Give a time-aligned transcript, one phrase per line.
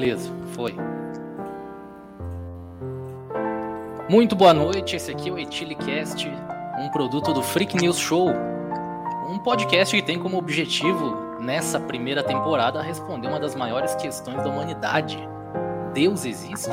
[0.00, 0.74] Beleza, foi.
[4.08, 6.26] Muito boa noite, esse aqui é o Etilicast,
[6.78, 8.30] um produto do Freak News Show.
[9.28, 14.48] Um podcast que tem como objetivo, nessa primeira temporada, responder uma das maiores questões da
[14.48, 15.18] humanidade.
[15.92, 16.70] Deus existe?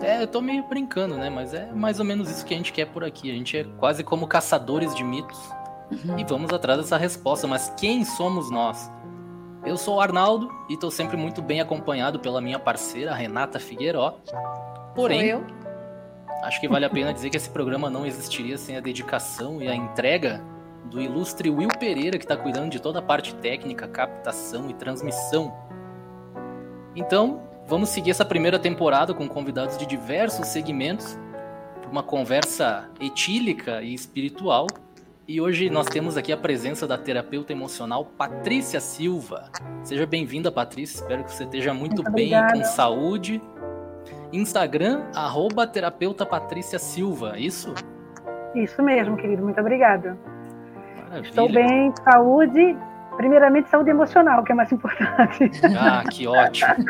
[0.00, 1.28] É, eu tô meio brincando, né?
[1.28, 3.30] Mas é mais ou menos isso que a gente quer por aqui.
[3.30, 5.38] A gente é quase como caçadores de mitos.
[5.90, 6.18] Uhum.
[6.18, 7.46] E vamos atrás dessa resposta.
[7.46, 8.90] Mas quem somos nós?
[9.64, 14.18] Eu sou o Arnaldo e estou sempre muito bem acompanhado pela minha parceira Renata Figueiró.
[14.94, 15.42] Porém,
[16.42, 19.66] acho que vale a pena dizer que esse programa não existiria sem a dedicação e
[19.66, 20.44] a entrega
[20.84, 25.54] do ilustre Will Pereira, que está cuidando de toda a parte técnica, captação e transmissão.
[26.94, 31.18] Então, vamos seguir essa primeira temporada com convidados de diversos segmentos,
[31.90, 34.66] uma conversa etílica e espiritual
[35.26, 39.50] e hoje nós temos aqui a presença da terapeuta emocional Patrícia Silva.
[39.82, 40.96] Seja bem-vinda, Patrícia.
[40.96, 43.42] Espero que você esteja muito, muito bem, com saúde.
[44.32, 47.72] Instagram, arroba terapeuta Patrícia Silva, isso?
[48.54, 49.42] Isso mesmo, querido.
[49.42, 50.18] Muito obrigada.
[50.96, 51.28] Maravilha.
[51.28, 52.76] Estou bem, saúde.
[53.16, 55.50] Primeiramente, saúde emocional, que é mais importante.
[55.78, 56.74] Ah, que ótimo.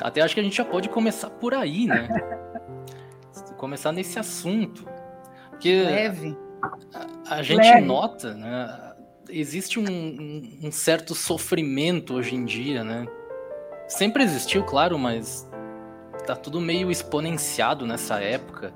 [0.00, 2.06] Até acho que a gente já pode começar por aí, né?
[3.56, 4.84] Começar nesse assunto.
[5.56, 6.38] Porque Leve.
[7.24, 7.80] A, a gente Leve.
[7.80, 8.92] nota, né?
[9.28, 9.86] Existe um,
[10.62, 13.06] um, certo sofrimento hoje em dia, né?
[13.88, 15.50] Sempre existiu, claro, mas
[16.26, 18.72] tá tudo meio exponenciado nessa época.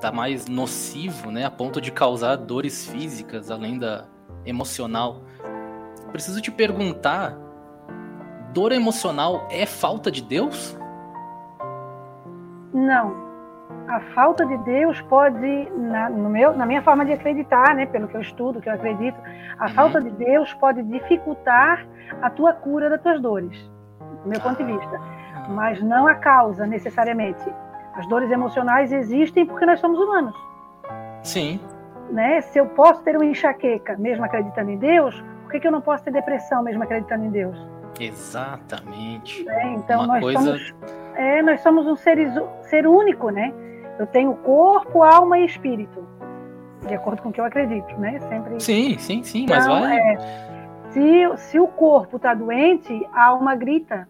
[0.00, 1.44] Tá mais nocivo, né?
[1.44, 4.06] A ponto de causar dores físicas, além da
[4.44, 5.22] emocional.
[6.12, 7.38] Preciso te perguntar:
[8.52, 10.76] dor emocional é falta de Deus?
[12.74, 13.25] Não
[13.88, 18.08] a falta de Deus pode, na, no meu, na minha forma de acreditar, né, pelo
[18.08, 19.16] que eu estudo, que eu acredito,
[19.58, 19.70] a uhum.
[19.70, 21.86] falta de Deus pode dificultar
[22.22, 23.56] a tua cura das tuas dores,
[24.22, 25.48] do meu ponto de vista, ah.
[25.50, 27.44] mas não a causa necessariamente.
[27.94, 30.34] As dores emocionais existem porque nós somos humanos.
[31.22, 31.60] Sim.
[32.10, 32.40] Né?
[32.40, 35.80] Se eu posso ter uma enxaqueca mesmo acreditando em Deus, por que, que eu não
[35.80, 37.56] posso ter depressão mesmo acreditando em Deus?
[37.98, 39.48] Exatamente.
[39.48, 40.40] É, então uma nós coisa...
[40.40, 40.74] somos,
[41.16, 42.18] é, nós somos um ser,
[42.62, 43.52] ser único, né?
[43.98, 46.06] Eu tenho corpo, alma e espírito,
[46.86, 48.18] de acordo com o que eu acredito, né?
[48.20, 48.60] Sempre.
[48.60, 49.98] Sim, sim, sim, então, mas vai.
[49.98, 50.46] É,
[50.90, 54.08] se, se o corpo está doente, a alma grita.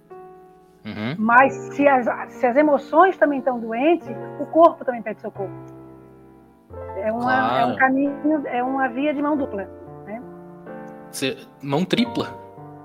[0.84, 1.17] Uhum.
[1.19, 4.09] Mas se as, se as emoções também estão doentes,
[4.41, 5.50] o corpo também pede socorro.
[6.97, 7.56] É, uma, claro.
[7.56, 9.69] é um caminho, é uma via de mão dupla.
[10.06, 10.23] Né?
[11.11, 12.28] Você, mão tripla,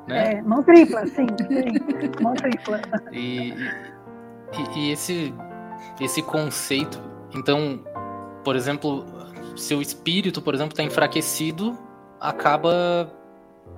[0.07, 0.33] né?
[0.33, 2.81] É, mão tripla, sim, sim mão tripla.
[3.11, 3.53] E,
[4.57, 5.33] e, e esse
[5.99, 7.01] esse conceito.
[7.35, 7.79] Então,
[8.43, 9.05] por exemplo,
[9.55, 11.77] se o espírito, por exemplo, está enfraquecido,
[12.19, 13.11] acaba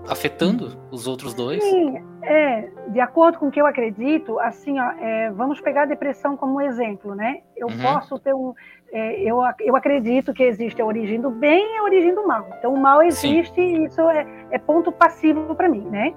[0.07, 1.63] afetando os outros dois?
[1.63, 2.69] Sim, é.
[2.89, 6.56] De acordo com o que eu acredito, assim, ó, é, vamos pegar a depressão como
[6.56, 7.41] um exemplo, né?
[7.56, 7.81] Eu uhum.
[7.81, 8.53] posso ter um.
[8.91, 12.47] É, eu, eu acredito que existe a origem do bem e a origem do mal.
[12.59, 13.83] Então, o mal existe Sim.
[13.83, 16.13] e isso é, é ponto passivo para mim, né?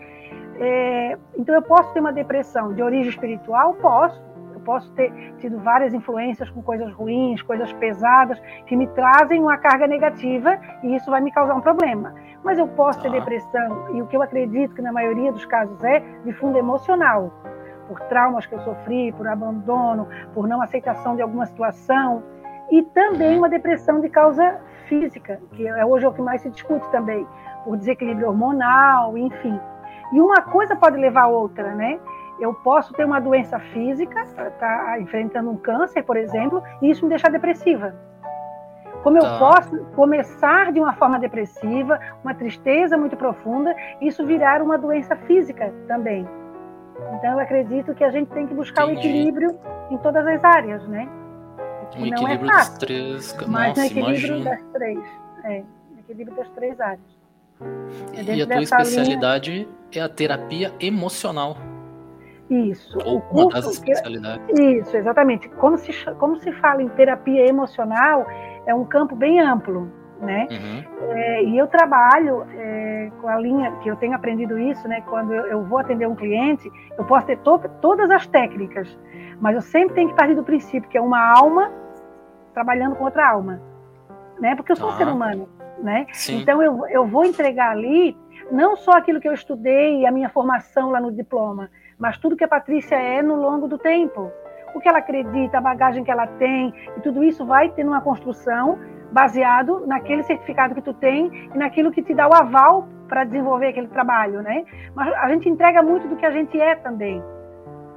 [0.58, 3.74] É, então, eu posso ter uma depressão de origem espiritual?
[3.74, 4.20] Posso
[4.66, 9.86] posso ter tido várias influências com coisas ruins, coisas pesadas, que me trazem uma carga
[9.86, 12.12] negativa e isso vai me causar um problema.
[12.42, 13.12] Mas eu posso ter ah.
[13.12, 17.32] depressão, e o que eu acredito que na maioria dos casos é de fundo emocional,
[17.86, 22.22] por traumas que eu sofri, por abandono, por não aceitação de alguma situação,
[22.70, 23.38] e também uhum.
[23.38, 27.26] uma depressão de causa física, que é hoje é o que mais se discute também,
[27.64, 29.58] por desequilíbrio hormonal, enfim.
[30.12, 31.98] E uma coisa pode levar a outra, né?
[32.40, 37.04] Eu posso ter uma doença física, estar tá enfrentando um câncer, por exemplo, e isso
[37.04, 37.94] me deixar depressiva.
[39.02, 39.26] Como tá.
[39.26, 45.16] eu posso começar de uma forma depressiva, uma tristeza muito profunda, isso virar uma doença
[45.16, 46.28] física também.
[47.14, 49.58] Então eu acredito que a gente tem que buscar o um equilíbrio
[49.90, 51.08] em todas as áreas, né?
[51.96, 54.50] Um não é equilíbrio é fácil, dos três, mas Nossa, no equilíbrio imagina.
[54.50, 54.98] das três,
[55.44, 55.62] é,
[55.98, 57.16] equilíbrio das três áreas.
[58.12, 59.68] É e a tua especialidade linha...
[59.94, 61.56] é a terapia emocional.
[62.48, 62.98] Isso.
[63.04, 64.58] Ou uma das especialidades.
[64.58, 65.48] Isso, exatamente.
[65.50, 68.26] Como se, como se fala em terapia emocional,
[68.66, 69.90] é um campo bem amplo,
[70.20, 70.46] né?
[70.50, 71.10] Uhum.
[71.10, 75.02] É, e eu trabalho é, com a linha, que eu tenho aprendido isso, né?
[75.02, 78.96] Quando eu, eu vou atender um cliente, eu posso ter to todas as técnicas,
[79.40, 81.72] mas eu sempre tenho que partir do princípio que é uma alma
[82.54, 83.60] trabalhando com outra alma,
[84.40, 84.54] né?
[84.54, 84.92] Porque eu sou ah.
[84.92, 85.48] um ser humano,
[85.82, 86.06] né?
[86.12, 86.40] Sim.
[86.40, 88.16] Então eu, eu vou entregar ali
[88.50, 92.36] não só aquilo que eu estudei e a minha formação lá no diploma, mas tudo
[92.36, 94.30] que a Patrícia é no longo do tempo.
[94.74, 98.00] O que ela acredita, a bagagem que ela tem, e tudo isso vai tendo uma
[98.00, 98.78] construção
[99.10, 103.68] baseado naquele certificado que tu tem e naquilo que te dá o aval para desenvolver
[103.68, 104.64] aquele trabalho, né?
[104.94, 107.22] Mas a gente entrega muito do que a gente é também.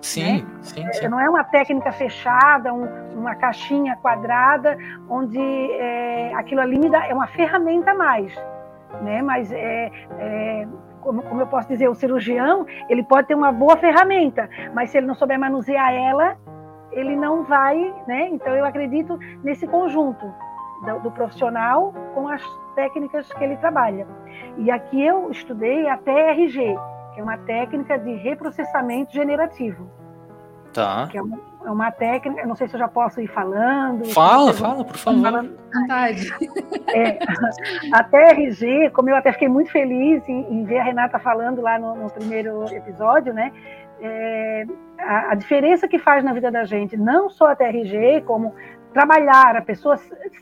[0.02, 0.48] Sim, né?
[0.62, 1.08] sim, sim.
[1.08, 2.88] Não é uma técnica fechada, um,
[3.18, 4.78] uma caixinha quadrada,
[5.10, 8.34] onde é, aquilo ali me dá, é uma ferramenta a mais,
[9.02, 9.22] né?
[9.22, 10.68] Mas é, é
[11.02, 14.98] como, como, eu posso dizer, o cirurgião, ele pode ter uma boa ferramenta, mas se
[14.98, 16.38] ele não souber manusear ela,
[16.92, 18.30] ele não vai, né?
[18.30, 20.26] Então eu acredito nesse conjunto
[20.86, 22.42] do, do profissional com as
[22.76, 24.08] técnicas que ele trabalha.
[24.58, 26.76] E aqui eu estudei a TRG,
[27.14, 29.90] que é uma técnica de reprocessamento generativo.
[30.74, 31.08] Tá.
[31.10, 34.06] Que é uma, é uma técnica, não sei se eu já posso ir falando.
[34.14, 35.22] Fala, fala, por favor.
[35.22, 35.58] Falando.
[35.74, 36.30] Vontade.
[36.94, 37.20] É,
[37.94, 41.78] a TRG, como eu até fiquei muito feliz em, em ver a Renata falando lá
[41.78, 43.52] no, no primeiro episódio, né?
[44.02, 44.66] É,
[44.98, 48.56] a, a, diferença que faz na vida da gente, não só a TRG, como
[48.94, 50.00] trabalhar, a pessoa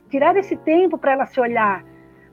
[0.10, 1.84] tirar esse tempo para ela se olhar,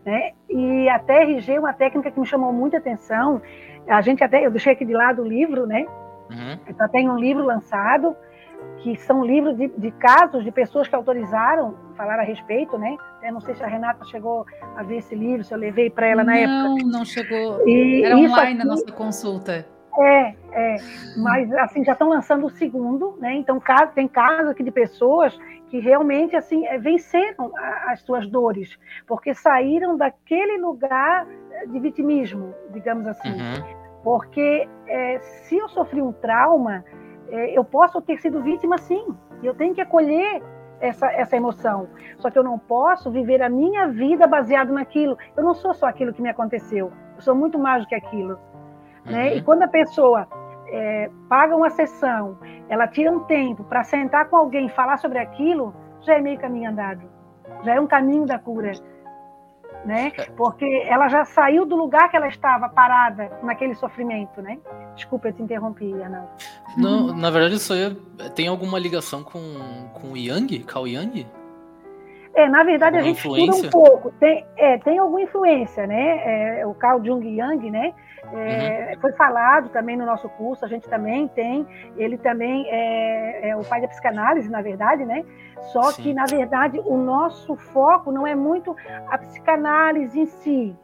[0.05, 0.33] né?
[0.49, 3.41] E a TRG é uma técnica que me chamou muita atenção.
[3.89, 5.87] A gente até, eu deixei aqui de lado o livro, né?
[6.31, 6.59] Uhum.
[6.69, 8.15] Então tem um livro lançado
[8.83, 12.97] que são livros de, de, casos de pessoas que autorizaram falar a respeito, né?
[13.23, 14.45] Eu não sei se a Renata chegou
[14.77, 16.85] a ver esse livro, se eu levei para ela na não, época.
[16.85, 17.67] Não, não chegou.
[17.67, 19.67] E Era online aqui, a nossa consulta.
[19.97, 20.77] É, é,
[21.17, 23.35] mas assim já estão lançando o segundo, né?
[23.37, 23.63] Então
[23.95, 25.39] tem casos aqui de pessoas
[25.69, 27.53] que realmente assim é, venceram
[27.87, 28.77] as suas dores,
[29.07, 31.27] porque saíram daquele lugar
[31.69, 33.31] de vitimismo, digamos assim.
[33.31, 33.85] Uhum.
[34.03, 36.85] Porque é, se eu sofri um trauma,
[37.35, 39.05] é, eu posso ter sido vítima sim,
[39.43, 40.41] e eu tenho que acolher
[40.81, 41.89] essa, essa emoção.
[42.19, 45.19] Só que eu não posso viver a minha vida baseado naquilo.
[45.37, 48.39] Eu não sou só aquilo que me aconteceu, eu sou muito mais do que aquilo.
[49.05, 49.07] Né?
[49.07, 49.13] Uhum.
[49.13, 49.37] Né?
[49.37, 50.29] E quando a pessoa
[50.69, 52.39] é, paga uma sessão,
[52.69, 56.39] ela tira um tempo para sentar com alguém e falar sobre aquilo, já é meio
[56.39, 57.03] caminho andado.
[57.65, 58.73] Já é um caminho da cura.
[59.85, 60.13] Né?
[60.17, 60.25] É.
[60.37, 64.59] Porque ela já saiu do lugar que ela estava parada naquele sofrimento, né?
[64.95, 66.27] Desculpa, eu te interrompi, Ana.
[66.77, 67.95] Não, na verdade, isso aí
[68.35, 69.41] tem alguma ligação com,
[69.93, 71.27] com o Yang, Carl Yang?
[72.35, 73.67] É, na verdade, alguma a gente influência?
[73.67, 74.11] estuda um pouco.
[74.19, 76.61] Tem, é, tem alguma influência, né?
[76.61, 77.95] É, o Carl Jung Yang, né?
[78.33, 79.01] É, uhum.
[79.01, 81.67] Foi falado também no nosso curso, a gente também tem.
[81.97, 85.25] Ele também é, é o pai da psicanálise, na verdade, né?
[85.73, 86.03] Só Sim.
[86.03, 88.77] que, na verdade, o nosso foco não é muito
[89.09, 90.77] a psicanálise em si.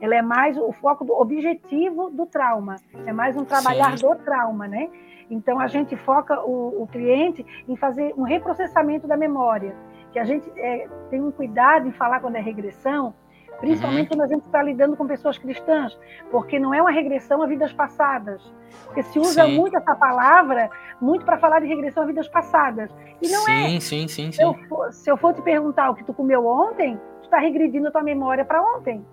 [0.00, 2.76] Ela é mais o foco do objetivo do trauma.
[3.06, 4.06] É mais um trabalhar Sim.
[4.06, 4.90] do trauma, né?
[5.30, 9.74] Então, a gente foca o, o cliente em fazer um reprocessamento da memória.
[10.12, 13.14] Que a gente é, tem um cuidado em falar quando é regressão,
[13.60, 14.18] Principalmente uhum.
[14.18, 15.98] quando a gente está lidando com pessoas cristãs,
[16.30, 18.42] porque não é uma regressão a vidas passadas.
[18.84, 19.56] Porque se usa sim.
[19.56, 20.70] muito essa palavra,
[21.00, 22.90] muito para falar de regressão a vidas passadas.
[23.22, 23.80] E não sim, é.
[23.80, 24.32] Sim, sim, sim.
[24.32, 27.38] Se eu, for, se eu for te perguntar o que tu comeu ontem, tu está
[27.38, 29.04] regredindo a tua memória para ontem.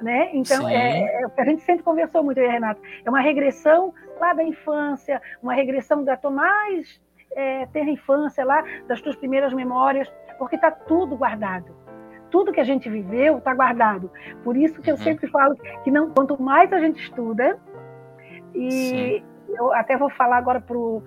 [0.00, 0.30] Né?
[0.32, 2.80] Então, é, é, a gente sempre conversou muito, eu e a Renata.
[3.04, 7.00] É uma regressão lá da infância, uma regressão da tua mais
[7.32, 11.83] é, terra infância, lá das tuas primeiras memórias, porque está tudo guardado
[12.34, 14.10] tudo que a gente viveu está guardado.
[14.42, 15.02] Por isso que eu uhum.
[15.04, 15.54] sempre falo
[15.84, 17.56] que não, quanto mais a gente estuda,
[18.52, 19.22] e Sim.
[19.50, 21.00] eu até vou falar agora para o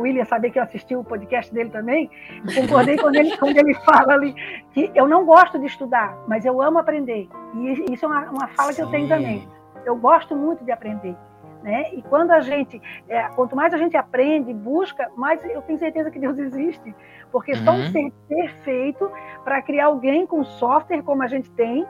[0.00, 2.08] William saber que eu assisti o podcast dele também,
[2.54, 4.32] concordei quando ele, quando ele fala ali
[4.70, 7.28] que eu não gosto de estudar, mas eu amo aprender.
[7.56, 8.76] E isso é uma, uma fala Sim.
[8.76, 9.48] que eu tenho também.
[9.84, 11.16] Eu gosto muito de aprender.
[11.64, 11.92] Né?
[11.94, 16.10] E quando a gente, é, quanto mais a gente aprende, busca, mais eu tenho certeza
[16.10, 16.94] que Deus existe,
[17.30, 17.64] porque uhum.
[17.64, 19.10] só um ser perfeito
[19.44, 21.86] para criar alguém com software como a gente tem,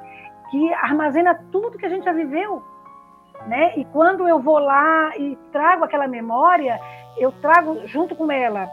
[0.51, 2.63] que armazena tudo que a gente já viveu,
[3.47, 3.73] né?
[3.77, 6.79] E quando eu vou lá e trago aquela memória,
[7.17, 8.69] eu trago junto com ela.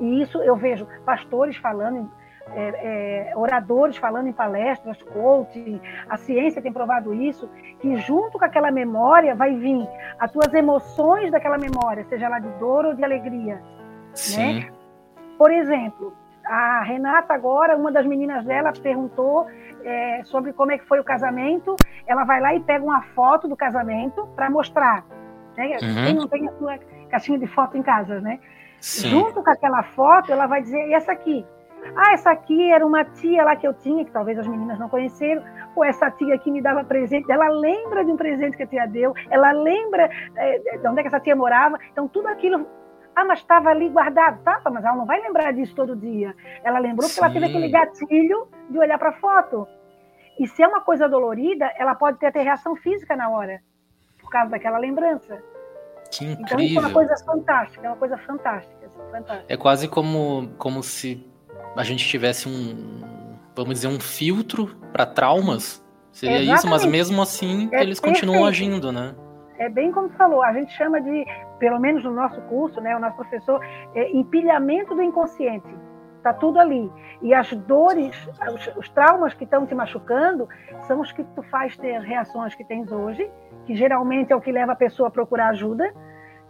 [0.00, 2.10] E isso eu vejo pastores falando
[2.52, 7.48] é, é, oradores falando em palestras, coaching, a ciência tem provado isso,
[7.80, 9.88] que junto com aquela memória vai vir
[10.18, 13.60] as tuas emoções daquela memória, seja ela de dor ou de alegria.
[14.12, 14.60] Sim.
[14.60, 14.72] Né?
[15.38, 16.14] Por exemplo,
[16.44, 19.46] a Renata agora, uma das meninas dela perguntou
[19.84, 21.76] é, sobre como é que foi o casamento,
[22.06, 25.04] ela vai lá e pega uma foto do casamento para mostrar.
[25.56, 25.76] Né?
[25.82, 26.04] Uhum.
[26.04, 26.78] Quem não tem a sua
[27.10, 28.38] caixinha de foto em casa, né?
[28.80, 29.08] Sim.
[29.08, 31.46] Junto com aquela foto, ela vai dizer, e essa aqui?
[31.96, 34.88] Ah, essa aqui era uma tia lá que eu tinha, que talvez as meninas não
[34.88, 35.42] conheceram.
[35.76, 37.30] Ou essa tia aqui me dava presente.
[37.30, 39.12] Ela lembra de um presente que a tia deu.
[39.30, 41.78] Ela lembra é, de onde é que essa tia morava.
[41.92, 42.66] Então, tudo aquilo.
[43.16, 44.42] Ah, mas estava ali guardado.
[44.42, 46.34] Tá, mas ela não vai lembrar disso todo dia.
[46.62, 47.20] Ela lembrou Sim.
[47.20, 49.66] ela teve aquele gatilho de olhar para a foto.
[50.38, 53.60] E se é uma coisa dolorida, ela pode ter até reação física na hora,
[54.18, 55.40] por causa daquela lembrança.
[56.10, 56.44] Que incrível.
[56.44, 58.90] Então, isso é uma coisa fantástica, é uma coisa fantástica.
[59.10, 59.52] fantástica.
[59.52, 61.24] É quase como, como se
[61.76, 65.82] a gente tivesse um, vamos dizer, um filtro para traumas?
[66.12, 66.58] Seria Exatamente.
[66.58, 68.02] isso, mas mesmo assim é eles perfeito.
[68.02, 69.14] continuam agindo, né?
[69.64, 71.24] É bem como você falou, a gente chama de,
[71.58, 75.66] pelo menos no nosso curso, né, o nosso professor, é empilhamento do inconsciente.
[76.18, 76.92] Está tudo ali.
[77.22, 80.46] E as dores, os, os traumas que estão te machucando,
[80.82, 83.30] são os que tu faz ter as reações que tens hoje,
[83.64, 85.92] que geralmente é o que leva a pessoa a procurar ajuda.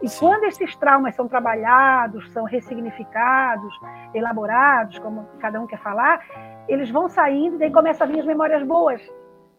[0.01, 0.19] E Sim.
[0.25, 3.73] quando esses traumas são trabalhados, são ressignificados,
[4.13, 6.19] elaborados, como cada um quer falar,
[6.67, 9.01] eles vão saindo e daí começam a vir as memórias boas.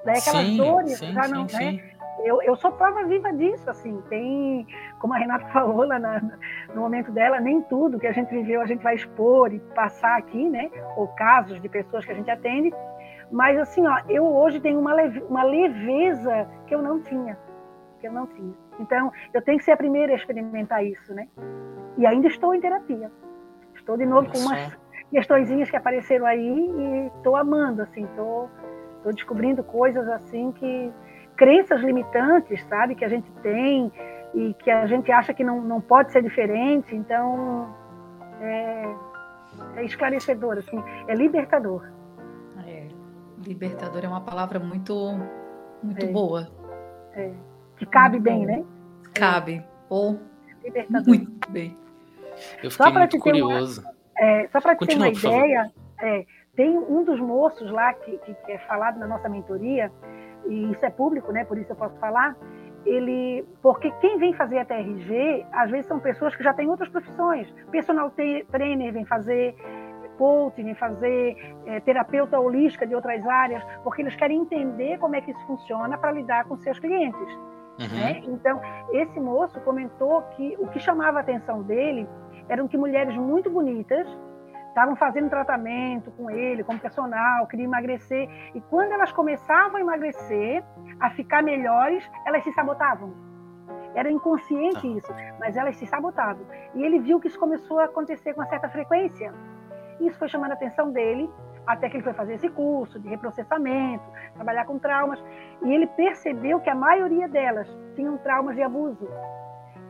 [0.04, 0.12] Né?
[0.18, 1.42] Aquelas sim, dores sim, já sim, não.
[1.44, 1.95] Né?
[2.26, 4.66] Eu, eu sou prova viva disso, assim, tem,
[4.98, 6.20] como a Renata falou lá na,
[6.74, 10.18] no momento dela, nem tudo que a gente viveu a gente vai expor e passar
[10.18, 12.74] aqui, né, ou casos de pessoas que a gente atende,
[13.30, 17.38] mas assim, ó, eu hoje tenho uma, leve, uma leveza que eu não tinha,
[18.00, 18.54] que eu não tinha.
[18.80, 21.28] Então, eu tenho que ser a primeira a experimentar isso, né?
[21.96, 23.10] E ainda estou em terapia.
[23.74, 24.76] Estou de novo com umas
[25.10, 28.50] questõezinhas que apareceram aí e estou amando, assim, estou
[29.14, 30.92] descobrindo coisas assim que
[31.36, 33.92] crenças limitantes, sabe, que a gente tem
[34.34, 36.94] e que a gente acha que não, não pode ser diferente.
[36.94, 37.74] Então,
[38.40, 38.94] é,
[39.76, 41.90] é esclarecedor, assim, é libertador.
[42.66, 42.88] É,
[43.44, 45.18] libertador é uma palavra muito,
[45.82, 46.08] muito é.
[46.08, 46.48] boa.
[47.12, 47.32] É,
[47.76, 48.64] que cabe muito bem, né?
[49.14, 49.64] Cabe.
[49.88, 50.18] Ou
[51.06, 51.76] muito bem.
[52.62, 53.80] Eu fiquei muito curioso.
[53.80, 57.92] Uma, é, só para te Continua, ter uma ideia, é, tem um dos moços lá
[57.92, 59.92] que, que, que é falado na nossa mentoria,
[60.48, 61.44] e isso é público, né?
[61.44, 62.36] Por isso eu posso falar.
[62.84, 66.88] Ele, porque quem vem fazer a TRG, às vezes são pessoas que já têm outras
[66.88, 67.52] profissões.
[67.70, 69.56] Personal trainer vem fazer,
[70.16, 71.36] coach vem fazer,
[71.66, 75.96] é, terapeuta holística de outras áreas, porque eles querem entender como é que isso funciona
[75.96, 77.28] para lidar com seus clientes.
[77.78, 77.98] Uhum.
[77.98, 78.22] Né?
[78.24, 78.60] Então,
[78.92, 82.08] esse moço comentou que o que chamava a atenção dele
[82.48, 84.06] eram que mulheres muito bonitas
[84.76, 88.28] estavam fazendo tratamento com ele, como personal, queriam emagrecer.
[88.54, 90.62] E quando elas começavam a emagrecer,
[91.00, 93.14] a ficar melhores, elas se sabotavam.
[93.94, 96.44] Era inconsciente isso, mas elas se sabotavam.
[96.74, 99.32] E ele viu que isso começou a acontecer com uma certa frequência.
[99.98, 101.30] Isso foi chamando a atenção dele,
[101.66, 104.04] até que ele foi fazer esse curso de reprocessamento,
[104.34, 105.24] trabalhar com traumas.
[105.62, 109.08] E ele percebeu que a maioria delas tinham traumas de abuso.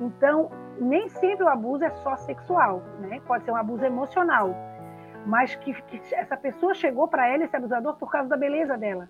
[0.00, 3.20] Então, nem sempre o abuso é só sexual, né?
[3.26, 4.54] Pode ser um abuso emocional
[5.26, 9.08] mas que, que essa pessoa chegou para ela, esse abusador, por causa da beleza dela.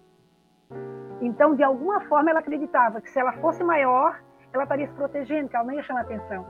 [1.21, 4.19] Então, de alguma forma, ela acreditava que se ela fosse maior,
[4.53, 6.47] ela estaria se protegendo, que ela não ia chamar atenção.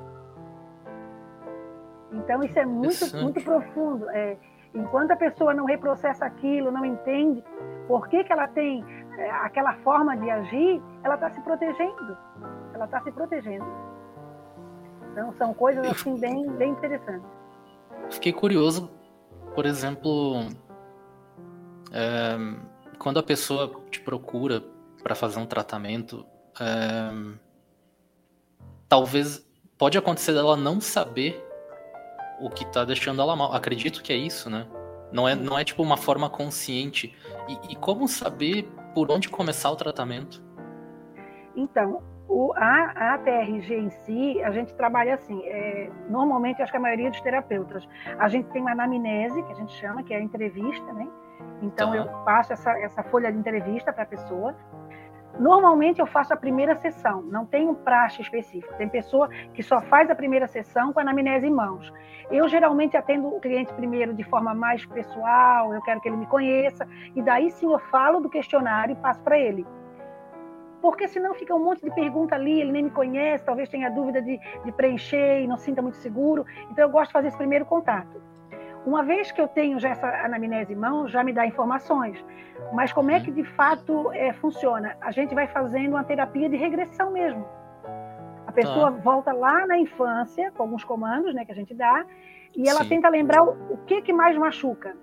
[2.12, 4.08] Então, isso é muito, muito profundo.
[4.10, 4.36] É,
[4.72, 7.42] enquanto a pessoa não reprocessa aquilo, não entende
[7.88, 8.84] por que, que ela tem
[9.18, 12.16] é, aquela forma de agir, ela está se protegendo.
[12.72, 13.66] Ela está se protegendo.
[15.10, 17.28] Então, são coisas assim bem, bem interessantes.
[18.10, 18.88] Fiquei curioso
[19.56, 20.50] por exemplo,
[21.90, 22.36] é,
[22.98, 24.62] quando a pessoa te procura
[25.02, 26.26] para fazer um tratamento,
[26.60, 27.36] é,
[28.86, 29.48] talvez
[29.78, 31.42] pode acontecer dela não saber
[32.38, 33.54] o que está deixando ela mal.
[33.54, 34.66] Acredito que é isso, né?
[35.10, 37.16] Não é, não é tipo uma forma consciente.
[37.48, 40.44] E, e como saber por onde começar o tratamento?
[41.56, 46.76] Então, o, a, a TRG em si, a gente trabalha assim, é, normalmente acho que
[46.76, 50.16] a maioria dos terapeutas, a gente tem uma anamnese, que a gente chama, que é
[50.16, 51.06] a entrevista, né?
[51.62, 51.96] Então tá.
[51.96, 54.56] eu passo essa, essa folha de entrevista para a pessoa.
[55.38, 58.74] Normalmente eu faço a primeira sessão, não tem um praxe específico.
[58.76, 61.92] Tem pessoa que só faz a primeira sessão com a anamnese em mãos.
[62.30, 66.26] Eu geralmente atendo o cliente primeiro de forma mais pessoal, eu quero que ele me
[66.26, 69.64] conheça, e daí sim eu falo do questionário e passo para ele
[70.80, 74.20] porque senão fica um monte de pergunta ali, ele nem me conhece, talvez tenha dúvida
[74.20, 76.44] de, de preencher e não sinta muito seguro.
[76.70, 78.20] Então, eu gosto de fazer esse primeiro contato.
[78.84, 82.24] Uma vez que eu tenho já essa anamnese em mão, já me dá informações.
[82.72, 84.96] Mas como é que de fato é, funciona?
[85.00, 87.44] A gente vai fazendo uma terapia de regressão mesmo.
[88.46, 88.98] A pessoa tá.
[88.98, 92.06] volta lá na infância, com alguns comandos né, que a gente dá,
[92.54, 92.90] e ela Sim.
[92.90, 94.96] tenta lembrar o, o que, que mais machuca.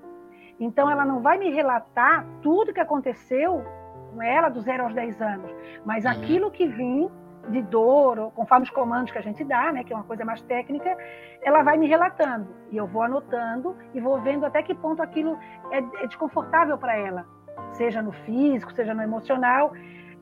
[0.59, 3.65] Então, ela não vai me relatar tudo que aconteceu
[4.13, 5.51] com ela do zero aos 10 anos,
[5.85, 6.11] mas uhum.
[6.11, 7.09] aquilo que vim
[7.49, 10.23] de dor, ou conforme os comandos que a gente dá, né, que é uma coisa
[10.23, 10.95] mais técnica,
[11.41, 15.37] ela vai me relatando e eu vou anotando e vou vendo até que ponto aquilo
[15.71, 17.25] é, é desconfortável para ela,
[17.73, 19.73] seja no físico, seja no emocional.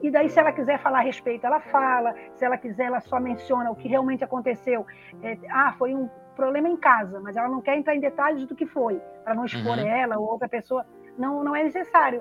[0.01, 2.15] E daí, se ela quiser falar a respeito, ela fala.
[2.33, 4.83] Se ela quiser, ela só menciona o que realmente aconteceu.
[5.21, 8.55] É, ah, foi um problema em casa, mas ela não quer entrar em detalhes do
[8.55, 9.87] que foi, para não expor uhum.
[9.87, 10.87] ela ou outra pessoa.
[11.19, 12.19] Não, não é necessário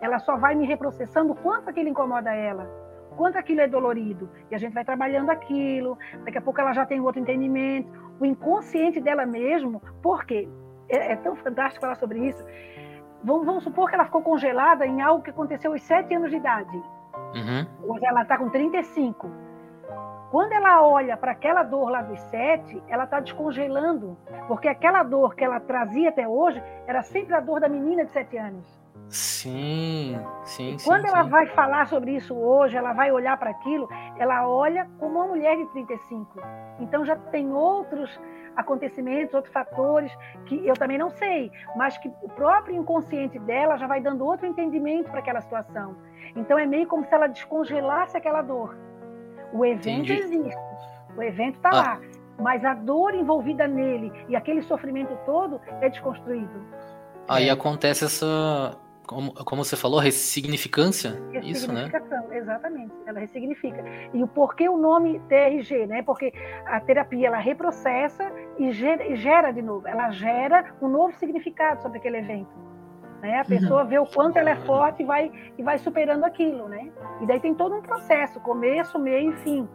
[0.00, 2.68] ela só vai me reprocessando quanto aquilo incomoda ela,
[3.16, 4.28] quanto aquilo é dolorido.
[4.50, 7.90] E a gente vai trabalhando aquilo, daqui a pouco ela já tem outro entendimento.
[8.20, 10.48] O inconsciente dela mesmo, por quê?
[10.88, 12.44] É, é tão fantástico falar sobre isso.
[13.24, 16.36] vamos, vamos, supor que ela ficou congelada em algo que aconteceu aos 7 anos de
[16.36, 16.76] idade.
[17.34, 17.66] Uhum.
[17.88, 19.30] Hoje ela está com 35.
[20.30, 24.16] Quando ela olha para aquela dor lá dos 7, ela está descongelando,
[24.48, 28.10] porque aquela dor que ela trazia até hoje era sempre a dor da menina de
[28.12, 28.85] 7 anos.
[29.08, 30.84] Sim, sim, sim.
[30.84, 31.30] Quando ela sim.
[31.30, 35.56] vai falar sobre isso hoje, ela vai olhar para aquilo, ela olha como uma mulher
[35.56, 36.40] de 35.
[36.80, 38.10] Então já tem outros
[38.56, 40.10] acontecimentos, outros fatores
[40.46, 44.46] que eu também não sei, mas que o próprio inconsciente dela já vai dando outro
[44.46, 45.96] entendimento para aquela situação.
[46.34, 48.76] Então é meio como se ela descongelasse aquela dor.
[49.52, 50.12] O evento Entendi.
[50.12, 50.60] existe,
[51.16, 51.74] o evento está ah.
[51.74, 52.00] lá,
[52.38, 56.66] mas a dor envolvida nele e aquele sofrimento todo é desconstruído.
[57.28, 57.52] Aí é.
[57.52, 61.16] acontece essa como, como você falou, ressignificância?
[61.42, 61.90] Isso, né?
[62.32, 63.82] Exatamente, ela ressignifica.
[64.12, 66.02] E o porquê o nome TRG, né?
[66.02, 66.32] Porque
[66.66, 71.98] a terapia ela reprocessa e gera, gera de novo, ela gera um novo significado sobre
[71.98, 72.66] aquele evento.
[73.22, 73.40] Né?
[73.40, 73.88] A pessoa uhum.
[73.88, 76.90] vê o quanto ela é forte e vai, e vai superando aquilo, né?
[77.22, 79.68] E daí tem todo um processo, começo, meio e fim.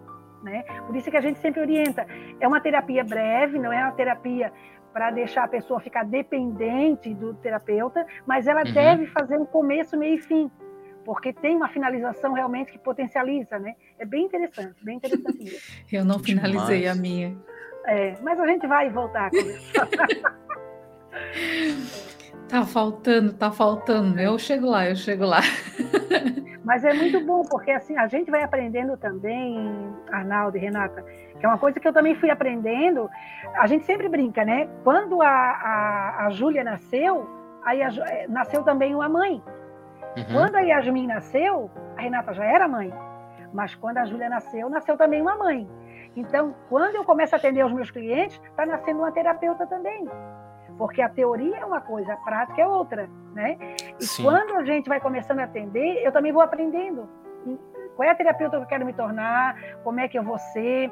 [0.43, 0.63] Né?
[0.85, 2.05] Por isso que a gente sempre orienta.
[2.39, 4.51] É uma terapia breve, não é uma terapia
[4.93, 8.73] para deixar a pessoa ficar dependente do terapeuta, mas ela uhum.
[8.73, 10.51] deve fazer um começo, meio e fim,
[11.05, 13.75] porque tem uma finalização realmente que potencializa, né?
[13.97, 15.57] É bem interessante, bem interessante.
[15.91, 16.97] Eu não finalizei Demais.
[16.97, 17.37] a minha.
[17.85, 19.87] É, mas a gente vai voltar a conversar.
[22.51, 24.19] tá faltando, tá faltando.
[24.19, 25.39] Eu chego lá, eu chego lá.
[26.63, 29.57] Mas é muito bom, porque assim, a gente vai aprendendo também,
[30.11, 31.01] Arnaldo e Renata,
[31.39, 33.09] que é uma coisa que eu também fui aprendendo.
[33.55, 34.69] A gente sempre brinca, né?
[34.83, 37.27] Quando a, a, a Júlia nasceu,
[37.63, 39.41] aí a, é, nasceu também uma mãe.
[40.17, 40.25] Uhum.
[40.33, 42.93] Quando a Yasmin nasceu, a Renata já era mãe.
[43.53, 45.67] Mas quando a Júlia nasceu, nasceu também uma mãe.
[46.15, 50.07] Então, quando eu começo a atender os meus clientes, está nascendo uma terapeuta também.
[50.77, 53.57] Porque a teoria é uma coisa, a prática é outra, né?
[53.99, 54.23] E Sim.
[54.23, 57.07] quando a gente vai começando a atender, eu também vou aprendendo
[57.95, 60.91] qual é a terapeuta que eu quero me tornar, como é que eu vou ser,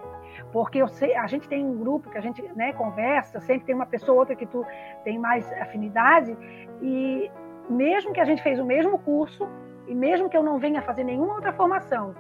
[0.52, 3.76] porque eu sei, a gente tem um grupo que a gente né, conversa, sempre tem
[3.76, 4.66] uma pessoa ou outra que tu
[5.04, 6.38] tem mais afinidade,
[6.82, 7.32] e
[7.70, 9.48] mesmo que a gente fez o mesmo curso,
[9.88, 12.14] e mesmo que eu não venha fazer nenhuma outra formação,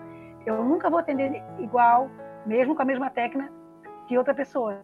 [0.45, 2.09] eu nunca vou atender igual,
[2.45, 3.51] mesmo com a mesma técnica,
[4.07, 4.81] que outra pessoa.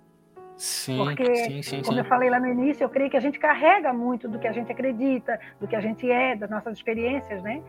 [0.58, 2.00] Sim, Porque, sim, sim, como sim.
[2.00, 4.54] eu falei lá no início, eu creio que a gente carrega muito do que a
[4.54, 7.62] gente acredita, do que a gente é, das nossas experiências, né?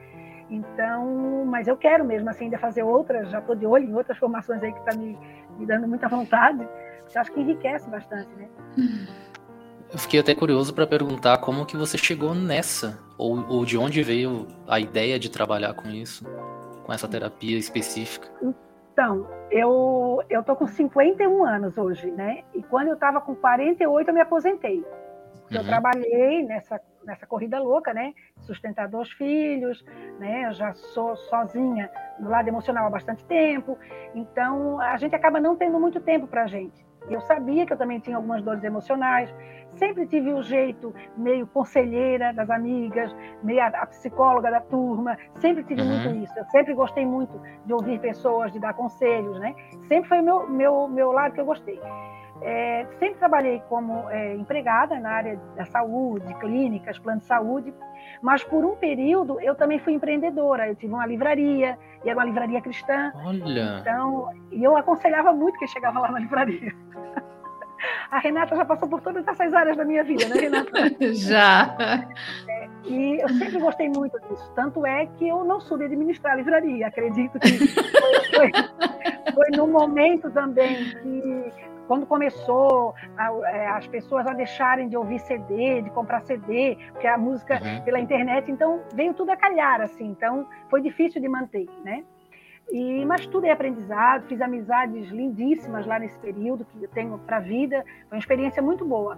[0.48, 4.16] Então, mas eu quero mesmo assim ainda fazer outras, já estou de olho em outras
[4.18, 5.18] formações aí que está me,
[5.58, 8.48] me, dando muita vontade, eu acho que enriquece bastante, né?
[9.92, 14.02] Eu fiquei até curioso para perguntar como que você chegou nessa, ou, ou de onde
[14.02, 16.24] veio a ideia de trabalhar com isso,
[16.84, 18.28] com essa terapia específica.
[18.96, 22.42] Então, eu eu tô com 51 anos hoje, né?
[22.54, 24.78] E quando eu estava com 48 eu me aposentei.
[24.78, 24.86] Uhum.
[25.50, 28.14] Eu trabalhei nessa nessa corrida louca, né?
[28.40, 29.84] Sustentar dois filhos,
[30.18, 30.46] né?
[30.46, 33.78] Eu já sou sozinha no lado emocional há bastante tempo,
[34.14, 36.85] então a gente acaba não tendo muito tempo para a gente.
[37.08, 39.32] Eu sabia que eu também tinha algumas dores emocionais,
[39.74, 45.16] sempre tive o um jeito meio conselheira das amigas, meio a, a psicóloga da turma,
[45.38, 45.88] sempre tive uhum.
[45.88, 46.38] muito isso.
[46.38, 49.54] Eu sempre gostei muito de ouvir pessoas, de dar conselhos, né?
[49.88, 51.80] Sempre foi o meu, meu, meu lado que eu gostei.
[52.42, 57.74] É, sempre trabalhei como é, empregada na área da saúde, clínicas, plano de saúde,
[58.22, 60.68] mas por um período eu também fui empreendedora.
[60.68, 63.12] Eu tive uma livraria, e era uma livraria cristã.
[63.24, 63.78] Olha!
[63.80, 66.72] Então, e eu aconselhava muito quem chegava lá na livraria.
[68.10, 70.72] A Renata já passou por todas essas áreas da minha vida, né, Renata?
[71.12, 71.76] já!
[72.48, 74.50] É, e eu sempre gostei muito disso.
[74.54, 76.86] Tanto é que eu não soube administrar a livraria.
[76.86, 78.52] Acredito que foi, foi,
[79.34, 81.52] foi no momento também que
[81.86, 87.06] quando começou a, é, as pessoas a deixarem de ouvir CD, de comprar CD, porque
[87.06, 87.82] a música uhum.
[87.82, 92.04] pela internet, então veio tudo a calhar, assim, então foi difícil de manter, né?
[92.70, 97.36] E, mas tudo é aprendizado, fiz amizades lindíssimas lá nesse período que eu tenho para
[97.36, 99.16] a vida, foi uma experiência muito boa.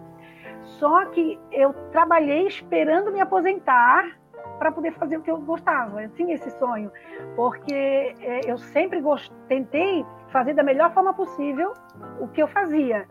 [0.63, 4.19] Só que eu trabalhei esperando me aposentar
[4.59, 6.03] para poder fazer o que eu gostava.
[6.03, 6.91] Eu tinha esse sonho,
[7.37, 9.33] porque é, eu sempre gost...
[9.47, 11.73] tentei fazer da melhor forma possível
[12.21, 13.07] o que eu fazia,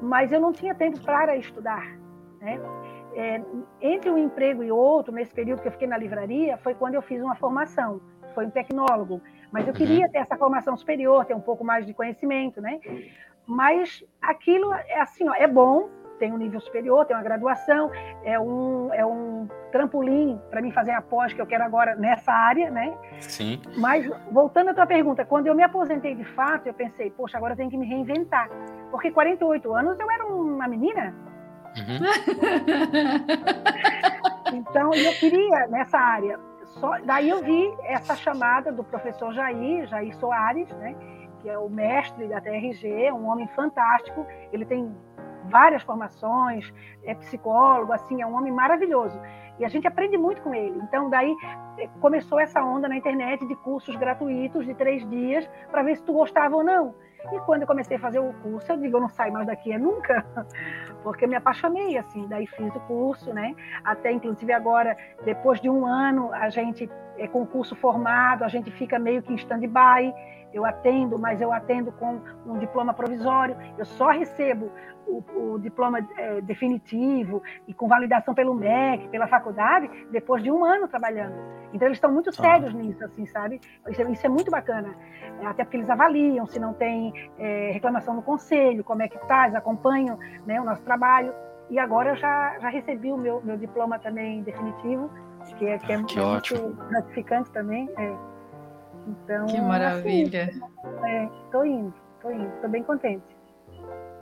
[0.00, 1.84] mas eu não tinha tempo para estudar.
[2.40, 2.60] Né?
[3.14, 3.42] É,
[3.80, 7.02] entre um emprego e outro, nesse período que eu fiquei na livraria, foi quando eu
[7.02, 8.00] fiz uma formação,
[8.34, 11.92] foi um tecnólogo, mas eu queria ter essa formação superior, ter um pouco mais de
[11.92, 12.80] conhecimento, né?
[13.46, 15.90] Mas aquilo é assim, ó, é bom,
[16.22, 17.90] tem um nível superior, tem uma graduação,
[18.22, 22.32] é um, é um trampolim para mim fazer a pós que eu quero agora nessa
[22.32, 22.96] área, né?
[23.18, 23.60] Sim.
[23.76, 27.54] Mas, voltando à tua pergunta, quando eu me aposentei de fato, eu pensei, poxa, agora
[27.54, 28.48] eu tenho que me reinventar.
[28.92, 31.12] Porque 48 anos eu era uma menina.
[31.76, 31.98] Uhum.
[34.54, 36.38] Então, eu queria nessa área.
[36.78, 40.94] Só, daí eu vi essa chamada do professor Jair, Jair Soares, né,
[41.40, 44.26] que é o mestre da TRG, um homem fantástico.
[44.52, 44.94] Ele tem
[45.52, 46.72] várias formações,
[47.04, 49.20] é psicólogo, assim, é um homem maravilhoso.
[49.58, 50.76] E a gente aprende muito com ele.
[50.82, 51.32] Então, daí
[51.78, 56.02] eh, começou essa onda na internet de cursos gratuitos de três dias para ver se
[56.02, 56.94] tu gostava ou não.
[57.30, 59.72] E quando eu comecei a fazer o curso, eu digo, eu não saio mais daqui
[59.72, 60.24] é nunca,
[61.04, 63.54] porque eu me apaixonei, assim, daí fiz o curso, né?
[63.84, 68.48] Até, inclusive, agora, depois de um ano, a gente, é, com o curso formado, a
[68.48, 70.12] gente fica meio que em stand-by,
[70.52, 74.70] eu atendo, mas eu atendo com um diploma provisório, eu só recebo
[75.06, 80.64] o, o diploma é, definitivo e com validação pelo MEC, pela faculdade, depois de um
[80.64, 81.34] ano trabalhando.
[81.72, 82.32] Então, eles estão muito ah.
[82.32, 83.60] sérios nisso, assim, sabe?
[83.88, 84.94] Isso, é, isso, é muito bacana.
[85.40, 89.16] É, até porque eles avaliam se não tem é, reclamação no conselho, como é que
[89.16, 91.32] está, eles acompanham né, o nosso trabalho.
[91.70, 95.10] E agora eu já, já recebi o meu, meu diploma também definitivo,
[95.58, 96.74] que é, que é, que muito ótimo.
[96.88, 97.88] gratificante também.
[97.96, 98.31] É.
[99.06, 100.50] Então, que maravilha.
[100.50, 103.24] Estou assim, indo, estou indo, estou bem contente.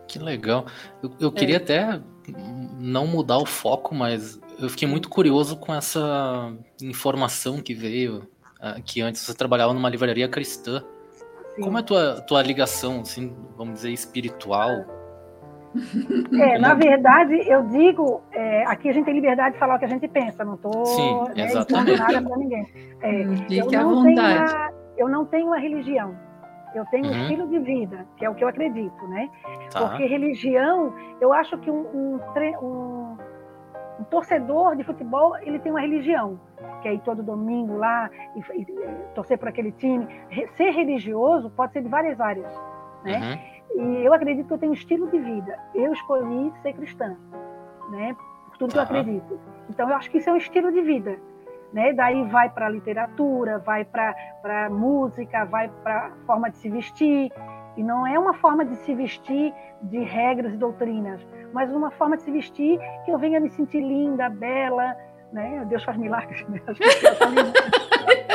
[0.09, 0.66] Que legal.
[1.03, 1.59] Eu, eu queria é.
[1.59, 2.01] até
[2.79, 8.29] não mudar o foco, mas eu fiquei muito curioso com essa informação que veio,
[8.61, 10.83] ah, que antes você trabalhava numa livraria cristã.
[11.55, 11.62] Sim.
[11.62, 14.85] Como é a tua, tua ligação, assim, vamos dizer, espiritual?
[16.33, 19.85] É, na verdade, eu digo, é, aqui a gente tem liberdade de falar o que
[19.85, 21.98] a gente pensa, não estou né, exatamente.
[21.98, 22.66] nada para ninguém.
[23.02, 24.52] É, Fique à vontade.
[24.52, 26.16] Uma, eu não tenho uma religião,
[26.74, 27.12] eu tenho uhum.
[27.12, 29.30] um estilo de vida, que é o que eu acredito, né?
[29.70, 29.80] Tá.
[29.80, 32.20] Porque religião, eu acho que um, um,
[32.62, 33.16] um,
[34.00, 36.38] um, torcedor de futebol, ele tem uma religião,
[36.83, 38.66] que é ir todo domingo lá e, e,
[39.14, 40.06] torcer por aquele time.
[40.56, 42.52] Ser religioso pode ser de várias áreas,
[43.05, 43.41] né?
[43.75, 44.01] Uhum.
[44.01, 45.59] E eu acredito que eu tenho um estilo de vida.
[45.75, 47.17] Eu escolhi ser cristã,
[47.91, 48.17] né?
[48.49, 49.41] Por tudo que eu acredito.
[49.69, 51.19] Então, eu acho que isso é um estilo de vida
[51.73, 51.93] né?
[51.93, 54.15] Daí vai para a literatura, vai para
[54.67, 57.33] a música, vai para a forma de se vestir.
[57.77, 62.17] E não é uma forma de se vestir de regras e doutrinas, mas uma forma
[62.17, 64.97] de se vestir que eu venha me sentir linda, bela,
[65.33, 65.65] né?
[65.69, 66.61] Deus faz milagres, né?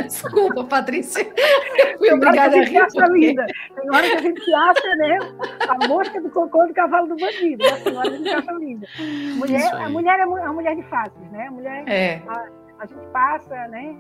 [0.03, 1.25] Desculpa, Patrícia.
[1.97, 2.77] Fui obrigada a rir.
[2.77, 3.45] Acha linda.
[3.75, 5.19] Tem hora que a gente acha, né?
[5.67, 7.65] A mosca do cocô do cavalo do bandido.
[7.65, 8.87] A senhora a gente acha linda.
[9.35, 11.47] Mulher, a mulher é uma mulher de faces, né?
[11.47, 12.21] A mulher é.
[12.27, 12.45] A,
[12.79, 13.95] a gente passa, né?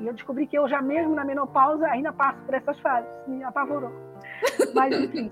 [0.00, 3.42] E eu descobri que eu já mesmo na menopausa ainda passo por essas fases, me
[3.44, 3.92] apavorou.
[4.74, 5.30] Mas enfim.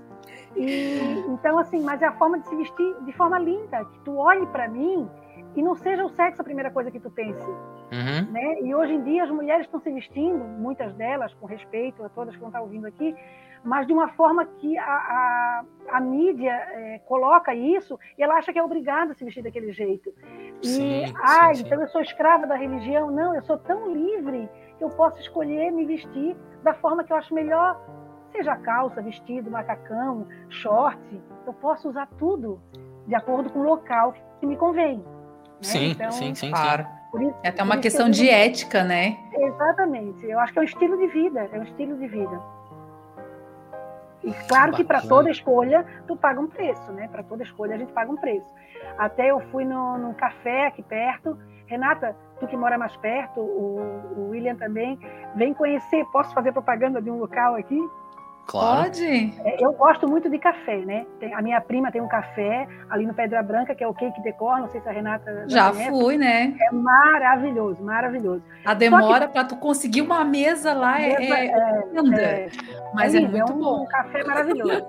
[0.55, 4.15] E, então, assim, mas é a forma de se vestir de forma linda, que tu
[4.15, 5.09] olhe para mim
[5.55, 7.45] e não seja o sexo a primeira coisa que tu pense.
[7.91, 8.31] Uhum.
[8.31, 8.61] Né?
[8.61, 12.33] E hoje em dia as mulheres estão se vestindo, muitas delas, com respeito a todas
[12.33, 13.15] que vão estar ouvindo aqui,
[13.63, 18.53] mas de uma forma que a, a, a mídia é, coloca isso e ela acha
[18.53, 20.13] que é obrigada a se vestir daquele jeito.
[20.61, 21.83] E, sim, ah, sim, então sim.
[21.83, 23.09] eu sou escrava da religião.
[23.09, 27.17] Não, eu sou tão livre que eu posso escolher me vestir da forma que eu
[27.17, 27.81] acho melhor.
[28.31, 30.99] Seja calça, vestido, macacão, short,
[31.47, 32.61] eu posso usar tudo
[33.07, 34.97] de acordo com o local que me convém.
[34.97, 35.03] Né?
[35.61, 36.85] Sim, então, sim, sim, claro.
[37.21, 39.17] Isso, é até uma questão de ética, né?
[39.33, 40.25] Exatamente.
[40.25, 42.41] Eu acho que é um estilo de vida, é um estilo de vida.
[44.23, 47.07] E claro que para toda escolha tu paga um preço, né?
[47.07, 48.51] Para toda escolha a gente paga um preço.
[48.97, 51.37] Até eu fui no, num café aqui perto.
[51.67, 54.99] Renata, tu que mora mais perto, o, o William também,
[55.35, 56.05] vem conhecer.
[56.11, 57.79] Posso fazer propaganda de um local aqui?
[58.47, 58.83] Claro.
[58.83, 59.33] Pode.
[59.43, 61.05] É, eu gosto muito de café, né?
[61.19, 64.21] Tem, a minha prima tem um café ali no Pedra Branca, que é o Cake
[64.21, 65.89] Decor, não sei se a Renata já conhece.
[65.89, 66.55] fui, né?
[66.61, 68.43] É maravilhoso, maravilhoso.
[68.63, 69.33] A demora que...
[69.33, 72.49] para tu conseguir uma mesa lá é, mesa, é, é, é,
[72.93, 73.83] mas é, é muito um, bom.
[73.83, 74.85] Um café maravilhoso.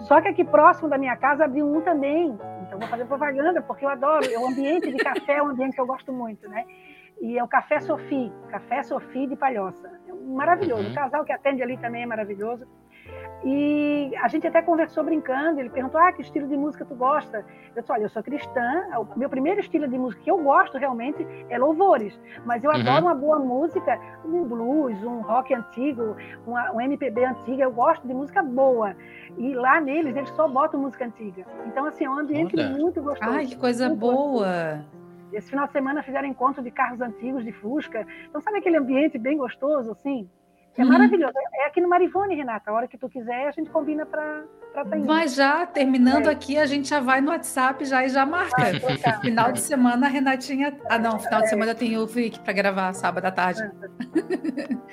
[0.00, 2.38] Só que aqui próximo da minha casa abriu um também.
[2.66, 4.26] Então vou fazer propaganda porque eu adoro.
[4.40, 6.64] O ambiente de café é um ambiente que eu gosto muito, né?
[7.20, 9.97] E é o Café Sophie, Café Sophie de Palhoça.
[10.28, 10.84] Maravilhoso.
[10.84, 10.92] Uhum.
[10.92, 12.66] O casal que atende ali também é maravilhoso.
[13.44, 17.44] E a gente até conversou brincando, ele perguntou, ah, que estilo de música tu gosta?
[17.74, 20.76] Eu disse, olha, eu sou cristã, o meu primeiro estilo de música que eu gosto
[20.76, 22.76] realmente é louvores, mas eu uhum.
[22.76, 28.06] adoro uma boa música, um blues, um rock antigo, uma, um MPB antigo, eu gosto
[28.06, 28.96] de música boa.
[29.36, 31.46] E lá neles, eles só botam música antiga.
[31.66, 33.30] Então, assim, é um ambiente muito gostoso.
[33.30, 34.84] Ai, que coisa boa!
[35.32, 38.06] Esse final de semana fizeram encontro de carros antigos de Fusca.
[38.28, 40.28] Então, sabe aquele ambiente bem gostoso, assim?
[40.78, 40.90] É uhum.
[40.90, 41.32] maravilhoso.
[41.54, 42.70] É aqui no Marivone, Renata.
[42.70, 44.96] A hora que tu quiser, a gente combina para estar tá.
[44.96, 46.32] Mas já, terminando é.
[46.32, 48.62] aqui, a gente já vai no WhatsApp já e já marca.
[49.04, 50.78] Ah, final de semana, a Renatinha.
[50.88, 51.50] Ah, não, final de é.
[51.50, 53.60] semana eu tenho o Frick para gravar sábado à tarde.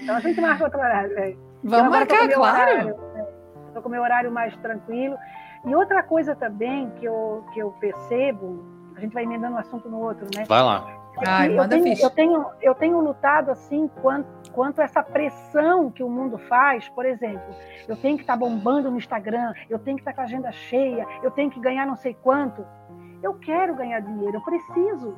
[0.01, 1.17] Então a gente marca outro horário.
[1.19, 1.35] É.
[1.63, 2.95] Vamos marcar, claro.
[3.67, 5.17] Estou com o meu horário mais tranquilo.
[5.65, 9.89] E outra coisa também que eu, que eu percebo, a gente vai emendando um assunto
[9.89, 10.45] no outro, né?
[10.47, 11.05] Vai lá.
[11.25, 16.09] Ai, eu, tenho, eu, tenho, eu tenho lutado assim quanto, quanto essa pressão que o
[16.09, 17.55] mundo faz, por exemplo,
[17.87, 20.25] eu tenho que estar tá bombando no Instagram, eu tenho que estar tá com a
[20.25, 22.65] agenda cheia, eu tenho que ganhar não sei quanto.
[23.23, 25.15] Eu quero ganhar dinheiro, eu preciso.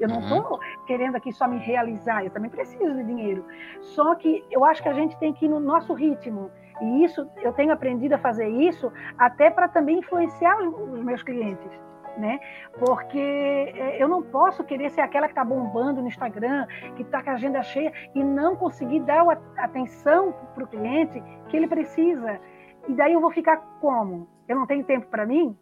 [0.00, 0.58] Eu não estou uhum.
[0.86, 3.44] querendo aqui só me realizar, eu também preciso de dinheiro.
[3.80, 6.50] Só que eu acho que a gente tem que ir no nosso ritmo.
[6.80, 11.84] E isso, eu tenho aprendido a fazer isso até para também influenciar os meus clientes
[12.16, 12.40] né?
[12.78, 17.22] Porque é, eu não posso querer ser aquela que está bombando no Instagram, que está
[17.22, 21.66] com a agenda cheia e não conseguir dar a atenção para o cliente que ele
[21.66, 22.40] precisa.
[22.88, 24.28] E daí eu vou ficar como?
[24.48, 25.56] Eu não tenho tempo para mim?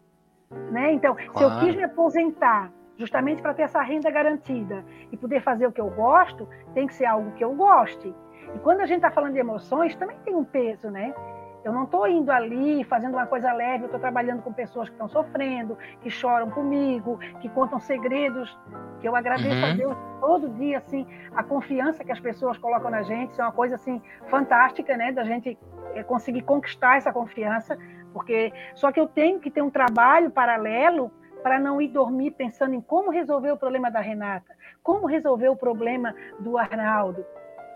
[0.71, 0.93] Né?
[0.93, 1.33] Então, claro.
[1.33, 5.71] se eu quis me aposentar justamente para ter essa renda garantida e poder fazer o
[5.71, 8.13] que eu gosto, tem que ser algo que eu goste.
[8.53, 11.13] E quando a gente está falando de emoções, também tem um peso, né?
[11.63, 14.95] Eu não estou indo ali fazendo uma coisa leve, eu estou trabalhando com pessoas que
[14.95, 18.57] estão sofrendo, que choram comigo, que contam segredos,
[18.99, 19.71] que eu agradeço uhum.
[19.71, 23.45] a Deus todo dia, assim, a confiança que as pessoas colocam na gente, isso é
[23.45, 25.57] uma coisa, assim, fantástica, né, da gente
[25.95, 27.77] eh, conseguir conquistar essa confiança,
[28.11, 32.73] porque só que eu tenho que ter um trabalho paralelo para não ir dormir pensando
[32.73, 37.25] em como resolver o problema da Renata, como resolver o problema do Arnaldo.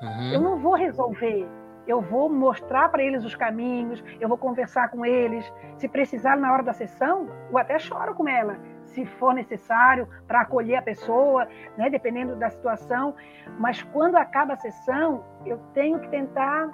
[0.02, 0.34] Uhum.
[0.34, 1.48] Eu não vou resolver,
[1.88, 5.52] eu vou mostrar para eles os caminhos, eu vou conversar com eles.
[5.78, 10.42] Se precisar na hora da sessão, eu até choro com ela, se for necessário, para
[10.42, 11.48] acolher a pessoa,
[11.78, 13.16] né, dependendo da situação.
[13.58, 16.70] Mas quando acaba a sessão, eu tenho que tentar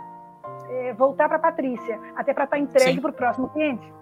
[0.69, 3.93] é, voltar para a Patrícia, até para estar tá entregue para o próximo cliente.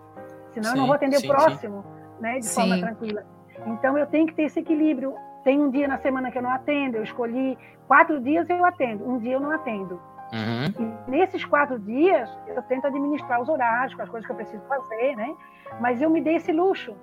[0.51, 1.85] Senão sim, eu não vou atender sim, o próximo
[2.19, 3.25] né, de forma tranquila.
[3.65, 5.13] Então eu tenho que ter esse equilíbrio.
[5.43, 9.09] Tem um dia na semana que eu não atendo, eu escolhi quatro dias eu atendo,
[9.09, 9.99] um dia eu não atendo.
[10.31, 10.97] Uhum.
[11.07, 15.15] Nesses quatro dias, eu tento administrar os horários, com as coisas que eu preciso fazer,
[15.15, 15.35] né?
[15.79, 16.95] Mas eu me dei esse luxo.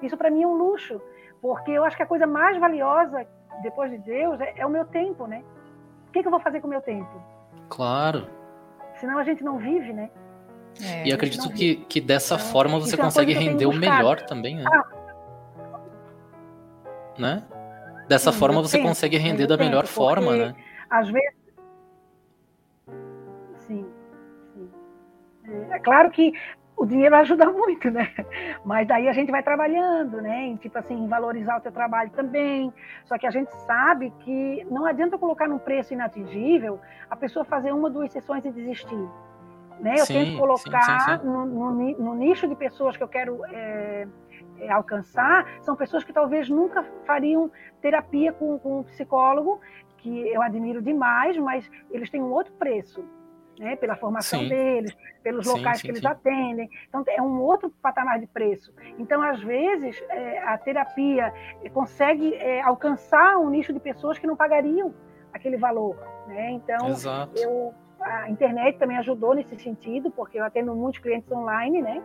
[0.00, 1.00] Isso para mim é um luxo,
[1.42, 3.26] porque eu acho que a coisa mais valiosa
[3.62, 5.42] depois de Deus é, é o meu tempo, né?
[6.08, 7.20] O que, que, eu vou fazer com o meu tempo?
[7.68, 8.28] Claro.
[8.94, 10.10] Senão a gente não vive, né?
[10.82, 14.56] É, e acredito que, que dessa então, forma você é consegue render o melhor também,
[14.56, 14.64] né?
[14.66, 14.84] Ah.
[17.18, 17.44] né?
[18.08, 20.54] Dessa Sim, forma você consegue render da melhor forma, né?
[20.88, 21.35] Às vezes
[25.70, 26.32] É claro que
[26.76, 28.12] o dinheiro ajuda muito, né?
[28.64, 30.44] Mas daí a gente vai trabalhando, né?
[30.44, 32.72] Em, tipo assim, valorizar o teu trabalho também.
[33.04, 36.78] Só que a gente sabe que não adianta colocar num preço inatingível
[37.10, 39.08] a pessoa fazer uma, duas sessões e desistir.
[39.80, 39.94] Né?
[39.98, 43.44] Eu sim, tento colocar sim, sim, no, no, no, nicho de pessoas que eu quero
[43.46, 44.08] é,
[44.58, 47.50] é, alcançar, são pessoas que talvez nunca fariam
[47.82, 49.60] terapia com, com um psicólogo,
[49.98, 53.04] que eu admiro demais, mas eles têm um outro preço
[53.58, 54.48] né, pela formação sim.
[54.48, 56.68] deles, pelos locais sim, que eles atendem.
[56.88, 58.72] Então, é um outro patamar de preço.
[58.98, 61.32] Então, às vezes, é, a terapia
[61.72, 64.94] consegue é, alcançar um nicho de pessoas que não pagariam
[65.32, 65.96] aquele valor.
[66.26, 66.50] Né?
[66.50, 66.88] Então,
[67.36, 72.02] eu, a internet também ajudou nesse sentido, porque eu atendo muitos clientes online, né?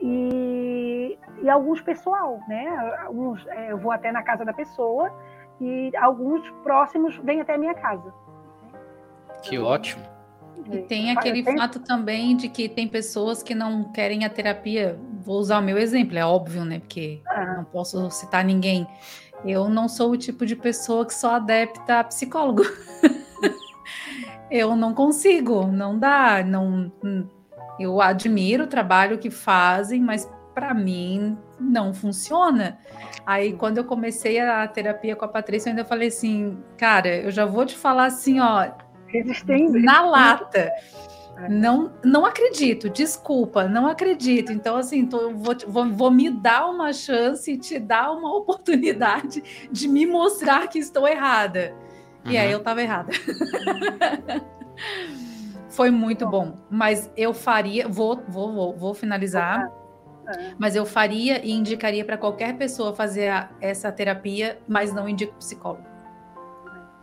[0.00, 2.96] E, e alguns pessoal, né?
[3.04, 5.12] Alguns, é, eu vou até na casa da pessoa
[5.60, 8.14] e alguns próximos vêm até a minha casa.
[9.42, 10.17] Que ótimo.
[10.70, 14.98] E tem aquele fato também de que tem pessoas que não querem a terapia.
[15.20, 16.78] Vou usar o meu exemplo, é óbvio, né?
[16.78, 17.56] Porque ah.
[17.56, 18.86] não posso citar ninguém.
[19.44, 22.62] Eu não sou o tipo de pessoa que só adepta a psicólogo.
[24.50, 26.92] eu não consigo, não dá, não.
[27.78, 32.78] Eu admiro o trabalho que fazem, mas para mim não funciona.
[33.24, 37.30] Aí quando eu comecei a terapia com a Patrícia, eu ainda falei assim, cara, eu
[37.30, 38.68] já vou te falar assim, ó,
[39.08, 39.80] Resistência.
[39.80, 40.72] Na lata.
[41.38, 41.48] É.
[41.48, 44.50] Não, não acredito, desculpa, não acredito.
[44.52, 49.68] Então, assim, tô, vou, vou, vou, me dar uma chance e te dar uma oportunidade
[49.70, 51.74] de me mostrar que estou errada.
[52.24, 52.32] Uhum.
[52.32, 52.52] E aí uhum.
[52.54, 53.12] eu estava errada.
[55.70, 56.58] Foi muito bom.
[56.68, 59.70] Mas eu faria, vou, vou, vou, vou finalizar.
[60.26, 60.54] É.
[60.58, 65.34] Mas eu faria e indicaria para qualquer pessoa fazer a, essa terapia, mas não indico
[65.36, 65.87] psicólogo.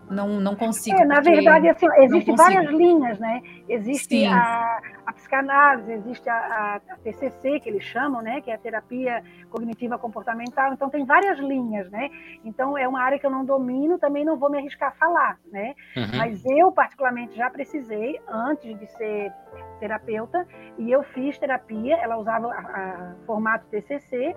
[0.09, 0.97] Não, não consigo.
[0.97, 3.41] É, na verdade, assim, existem várias linhas, né?
[3.67, 8.41] Existe a, a, psicanálise, existe a, a, TCC, que eles chamam, né?
[8.41, 10.73] Que é a terapia cognitiva comportamental.
[10.73, 12.09] Então, tem várias linhas, né?
[12.43, 15.39] Então, é uma área que eu não domino, também não vou me arriscar a falar,
[15.51, 15.73] né?
[15.95, 16.17] Uhum.
[16.17, 19.33] Mas eu, particularmente, já precisei, antes de ser
[19.79, 24.35] terapeuta, e eu fiz terapia, ela usava a, formato TCC,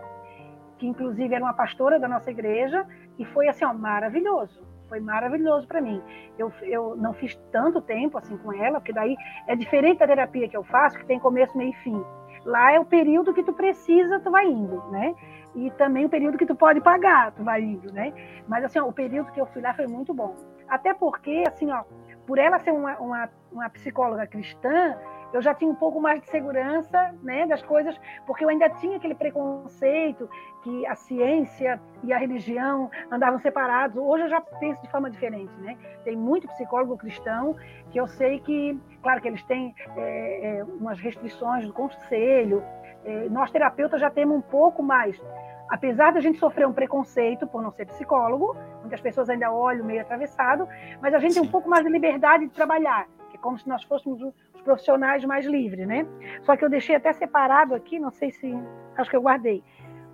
[0.78, 2.86] que inclusive era uma pastora da nossa igreja,
[3.18, 6.02] e foi, assim, ó, maravilhoso foi maravilhoso para mim.
[6.38, 10.48] Eu, eu não fiz tanto tempo assim com ela, porque daí é diferente da terapia
[10.48, 12.04] que eu faço, que tem começo, meio e fim.
[12.44, 15.14] Lá é o período que tu precisa, tu vai indo, né?
[15.54, 18.12] E também o período que tu pode pagar, tu vai indo, né?
[18.46, 20.34] Mas assim, ó, o período que eu fui lá foi muito bom.
[20.68, 21.82] Até porque, assim, ó,
[22.26, 24.96] por ela ser uma, uma, uma psicóloga cristã,
[25.32, 28.96] eu já tinha um pouco mais de segurança né, das coisas, porque eu ainda tinha
[28.96, 30.28] aquele preconceito
[30.62, 33.96] que a ciência e a religião andavam separados.
[33.96, 35.52] Hoje eu já penso de forma diferente.
[35.60, 35.76] Né?
[36.04, 37.56] Tem muito psicólogo cristão
[37.90, 42.62] que eu sei que, claro que eles têm é, é, umas restrições do conselho,
[43.04, 45.20] é, nós terapeutas já temos um pouco mais
[45.68, 50.00] apesar da gente sofrer um preconceito por não ser psicólogo, muitas pessoas ainda olham meio
[50.00, 50.66] atravessado,
[51.00, 53.68] mas a gente tem um pouco mais de liberdade de trabalhar, que é como se
[53.68, 54.22] nós fôssemos
[54.58, 56.06] os profissionais mais livres, né?
[56.42, 58.52] Só que eu deixei até separado aqui, não sei se,
[58.96, 59.62] acho que eu guardei,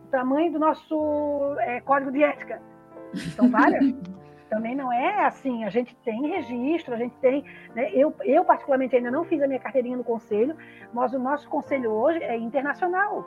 [0.04, 2.60] o tamanho do nosso é, código de ética.
[3.34, 3.84] São várias.
[4.50, 7.42] Também não é assim, a gente tem registro, a gente tem.
[7.74, 7.90] Né?
[7.92, 10.54] Eu, eu, particularmente, ainda não fiz a minha carteirinha no conselho,
[10.92, 13.26] mas o nosso conselho hoje é internacional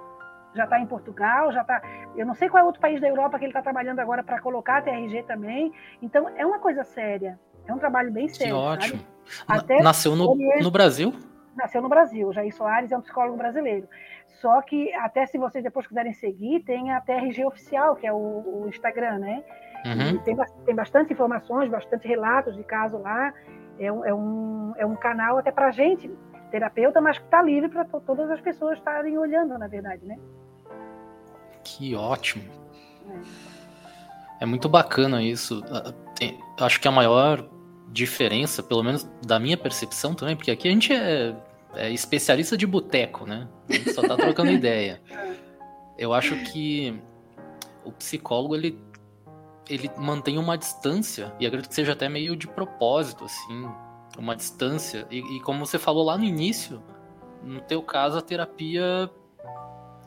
[0.55, 1.81] já está em Portugal, já está.
[2.15, 4.41] Eu não sei qual é outro país da Europa que ele está trabalhando agora para
[4.41, 5.71] colocar a TRG também.
[6.01, 7.39] Então, é uma coisa séria.
[7.67, 8.53] É um trabalho bem sério.
[8.55, 8.99] Que ótimo.
[9.47, 11.13] Até Nasceu no, no Brasil?
[11.55, 12.31] Nasceu no Brasil.
[12.31, 13.87] Jair Soares é um psicólogo brasileiro.
[14.41, 18.15] Só que, até se vocês depois quiserem seguir, tem a TRG oficial, que é o,
[18.17, 19.43] o Instagram, né?
[19.85, 20.17] Uhum.
[20.19, 23.33] Tem, tem bastante informações, bastante relatos de caso lá.
[23.79, 26.09] É um, é um, é um canal até para gente,
[26.51, 30.17] terapeuta, mas que está livre para todas as pessoas estarem olhando, na verdade, né?
[31.63, 32.43] Que ótimo.
[34.39, 35.63] É, é muito bacana isso.
[35.71, 37.47] Ah, tem, acho que a maior
[37.87, 41.35] diferença, pelo menos da minha percepção também, porque aqui a gente é,
[41.75, 43.47] é especialista de boteco, né?
[43.69, 45.01] A gente só tá trocando ideia.
[45.97, 46.99] Eu acho que
[47.83, 48.85] o psicólogo ele
[49.69, 53.69] ele mantém uma distância e acredito que seja até meio de propósito assim,
[54.17, 56.81] uma distância e, e como você falou lá no início,
[57.43, 59.11] no teu caso a terapia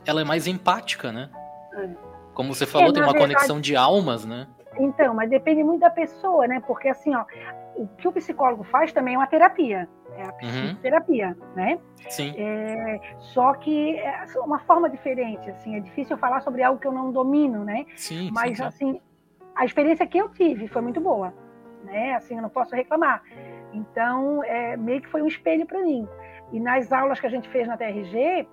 [0.03, 1.29] ela é mais empática, né?
[1.75, 1.89] É.
[2.33, 4.47] Como você falou, é, tem uma verdade, conexão de almas, né?
[4.83, 6.61] Então, mas depende muito da pessoa, né?
[6.65, 7.25] Porque assim, ó,
[7.75, 9.87] o que o psicólogo faz também é uma terapia.
[10.17, 10.37] É a uhum.
[10.37, 11.55] psicoterapia, uhum.
[11.55, 11.79] né?
[12.09, 12.33] Sim.
[12.37, 16.91] É, só que é uma forma diferente, assim, é difícil falar sobre algo que eu
[16.91, 17.85] não domino, né?
[17.95, 19.01] Sim, Mas, sim, assim,
[19.55, 21.33] a experiência que eu tive foi muito boa,
[21.83, 22.15] né?
[22.15, 23.23] Assim, eu não posso reclamar.
[23.73, 26.07] Então, é, meio que foi um espelho para mim.
[26.51, 28.45] E nas aulas que a gente fez na TRG,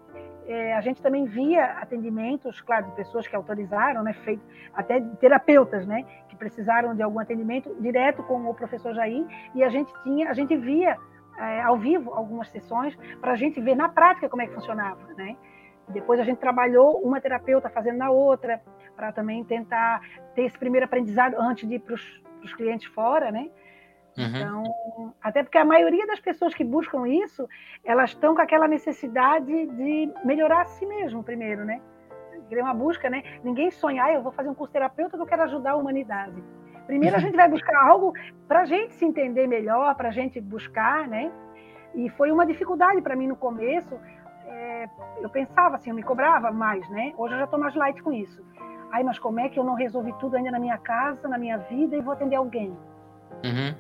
[0.49, 5.87] é, a gente também via atendimentos, claro, de pessoas que autorizaram, né, feito, até terapeutas,
[5.87, 10.31] né, que precisaram de algum atendimento direto com o professor Jair, e a gente tinha,
[10.31, 10.97] a gente via
[11.39, 14.99] é, ao vivo algumas sessões para a gente ver na prática como é que funcionava,
[15.17, 15.37] né?
[15.89, 18.61] Depois a gente trabalhou uma terapeuta fazendo na outra,
[18.97, 20.01] para também tentar
[20.35, 23.49] ter esse primeiro aprendizado antes de ir para os clientes fora, né?
[24.19, 24.27] Uhum.
[24.27, 27.49] Então, até porque a maioria das pessoas que buscam isso,
[27.85, 31.81] elas estão com aquela necessidade de melhorar a si mesmo primeiro, né?
[32.49, 33.23] Querer uma busca, né?
[33.45, 36.43] Ninguém sonha, ah, eu vou fazer um curso terapeuta que eu quero ajudar a humanidade.
[36.87, 38.13] Primeiro a gente vai buscar algo
[38.49, 41.31] para a gente se entender melhor, para a gente buscar, né?
[41.95, 43.95] E foi uma dificuldade para mim no começo.
[44.47, 44.89] É,
[45.21, 47.13] eu pensava assim, eu me cobrava mais, né?
[47.17, 48.43] Hoje eu já estou mais light com isso.
[48.91, 51.59] Ai, mas como é que eu não resolvi tudo ainda na minha casa, na minha
[51.59, 52.75] vida e vou atender alguém?
[53.45, 53.75] Uhum.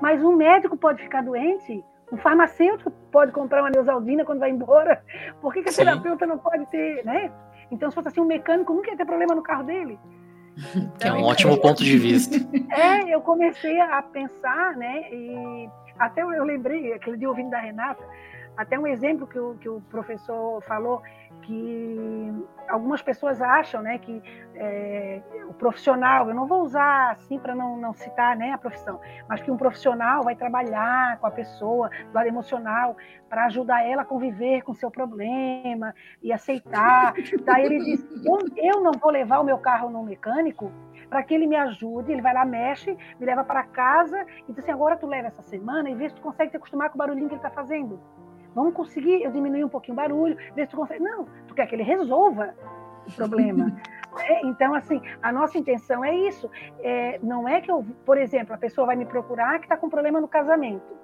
[0.00, 5.02] Mas um médico pode ficar doente, um farmacêutico pode comprar uma neusaldina quando vai embora.
[5.40, 5.84] Por que, que a Sim.
[5.84, 7.32] terapeuta não pode ter, né?
[7.70, 9.98] Então, se fosse assim, um mecânico nunca ia ter problema no carro dele.
[10.98, 12.36] Que é um ótimo ponto de vista.
[12.70, 15.12] É, eu comecei a pensar, né?
[15.12, 18.02] E até eu lembrei, aquele dia ouvindo da Renata,
[18.56, 21.02] até um exemplo que o, que o professor falou,
[21.42, 24.22] que algumas pessoas acham né, que
[24.54, 29.00] é, o profissional, eu não vou usar assim para não, não citar né, a profissão,
[29.28, 32.96] mas que um profissional vai trabalhar com a pessoa do lado emocional
[33.28, 37.14] para ajudar ela a conviver com seu problema e aceitar.
[37.44, 40.72] Daí ele diz: eu, eu não vou levar o meu carro no mecânico
[41.08, 44.58] para que ele me ajude, ele vai lá, mexe, me leva para casa e diz
[44.58, 46.98] assim: agora tu leva essa semana e vê se tu consegue se acostumar com o
[46.98, 48.00] barulhinho que ele está fazendo.
[48.56, 51.04] Vamos conseguir eu diminuir um pouquinho o barulho, ver se tu consegue.
[51.04, 52.54] Não, tu quer que ele resolva
[53.06, 53.70] o problema.
[54.18, 56.50] É, então, assim, a nossa intenção é isso.
[56.78, 59.90] É, não é que eu, por exemplo, a pessoa vai me procurar que está com
[59.90, 60.96] problema no casamento.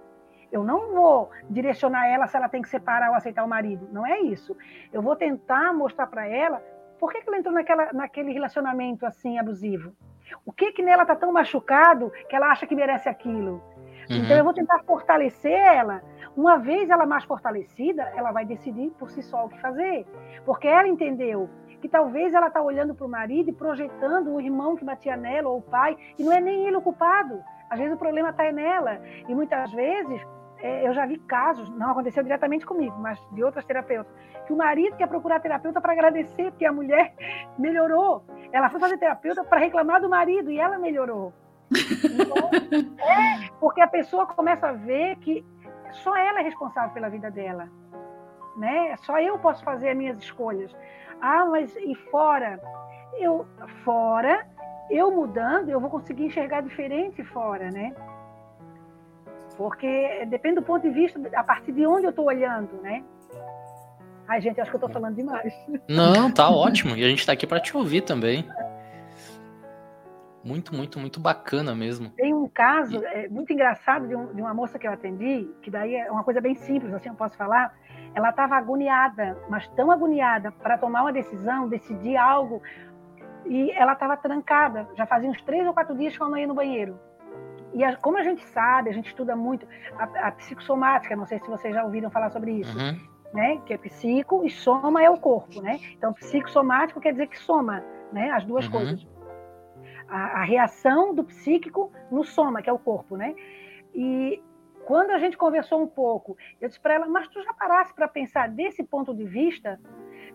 [0.51, 3.87] Eu não vou direcionar ela se ela tem que separar ou aceitar o marido.
[3.93, 4.57] Não é isso.
[4.91, 6.63] Eu vou tentar mostrar para ela
[6.99, 9.93] por que, que ela entrou naquela, naquele relacionamento assim abusivo.
[10.47, 13.63] O que que nela está tão machucado que ela acha que merece aquilo?
[14.09, 14.17] Uhum.
[14.17, 16.03] Então eu vou tentar fortalecer ela.
[16.37, 20.07] Uma vez ela mais fortalecida, ela vai decidir por si só o que fazer,
[20.45, 21.49] porque ela entendeu
[21.81, 25.51] que talvez ela está olhando para o marido e projetando o irmão que batia nela
[25.51, 27.43] ou o pai, e não é nem ele o culpado.
[27.69, 29.01] Às vezes o problema está nela.
[29.29, 30.23] E muitas vezes
[30.63, 34.13] é, eu já vi casos, não aconteceu diretamente comigo, mas de outras terapeutas,
[34.47, 37.13] que o marido quer procurar terapeuta para agradecer porque a mulher
[37.59, 38.25] melhorou.
[38.53, 41.33] Ela foi fazer terapeuta para reclamar do marido e ela melhorou.
[42.13, 42.51] Então,
[43.01, 45.45] é porque a pessoa começa a ver que
[45.93, 47.69] só ela é responsável pela vida dela.
[48.57, 48.97] Né?
[48.99, 50.75] Só eu posso fazer as minhas escolhas.
[51.21, 52.61] Ah, mas e fora?
[53.19, 53.47] Eu
[53.85, 54.47] fora,
[54.91, 57.95] eu mudando, eu vou conseguir enxergar diferente fora, né?
[59.57, 63.05] Porque depende do ponto de vista, a partir de onde eu estou olhando, né?
[64.27, 65.53] Ai, gente, acho que eu estou falando demais.
[65.89, 66.97] Não, tá ótimo.
[66.97, 68.49] E a gente está aqui para te ouvir também.
[70.45, 72.11] Muito, muito, muito bacana mesmo.
[72.11, 75.71] Tem um caso é, muito engraçado de, um, de, uma moça que eu atendi, que
[75.71, 77.73] daí é uma coisa bem simples, assim eu posso falar.
[78.15, 82.61] Ela estava agoniada, mas tão agoniada para tomar uma decisão, decidir algo,
[83.47, 84.89] e ela estava trancada.
[84.97, 86.99] Já fazia uns três ou quatro dias que ela não ia no banheiro.
[87.73, 89.67] E a, como a gente sabe, a gente estuda muito
[89.97, 92.99] a, a, psicossomática, não sei se vocês já ouviram falar sobre isso, uhum.
[93.33, 93.61] né?
[93.65, 95.79] Que é psico e soma é o corpo, né?
[95.97, 97.83] Então, psicossomático quer dizer que soma,
[98.13, 98.31] né?
[98.31, 98.73] As duas uhum.
[98.73, 99.12] coisas
[100.13, 103.35] a, a, reação do psíquico no soma, que é o corpo, né?
[103.95, 104.43] E
[104.85, 108.07] quando a gente conversou um pouco, eu disse para ela, mas tu já parasse para
[108.07, 109.81] pensar desse ponto de vista?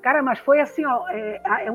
[0.02, 1.70] Cara, mas foi assim, ó, é, é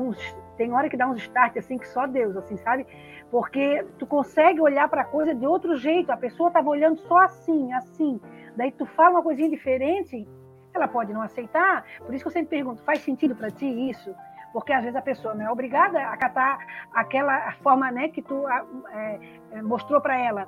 [0.57, 2.85] tem hora que dá uns start assim que só Deus, assim, sabe?
[3.31, 7.19] Porque tu consegue olhar para a coisa de outro jeito, a pessoa estava olhando só
[7.19, 8.19] assim, assim.
[8.55, 10.27] Daí tu fala uma coisinha diferente,
[10.73, 11.85] ela pode não aceitar.
[11.99, 14.13] Por isso que eu sempre pergunto, faz sentido para ti isso?
[14.53, 16.59] Porque às vezes a pessoa não é obrigada a acatar
[16.93, 19.19] aquela forma né, que tu é,
[19.51, 20.47] é, mostrou para ela.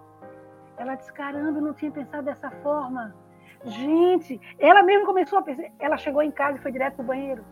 [0.78, 3.16] Ela disse, caramba, eu não tinha pensado dessa forma.
[3.66, 7.44] Gente, ela mesmo começou a pensar, ela chegou em casa e foi direto pro banheiro.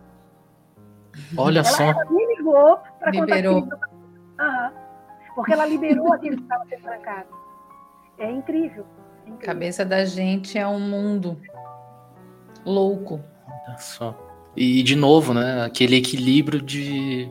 [1.35, 1.83] Olha ela, só.
[1.83, 3.55] Ela me ligou para contar aquilo.
[3.55, 4.83] Uhum.
[5.33, 7.29] Porque ela liberou aquilo que estava sendo trancado.
[8.19, 8.85] É incrível,
[9.25, 9.45] é incrível.
[9.45, 11.41] Cabeça da gente é um mundo
[12.63, 13.19] louco.
[13.67, 14.32] Olha só.
[14.55, 17.29] E, de novo, né, aquele equilíbrio de,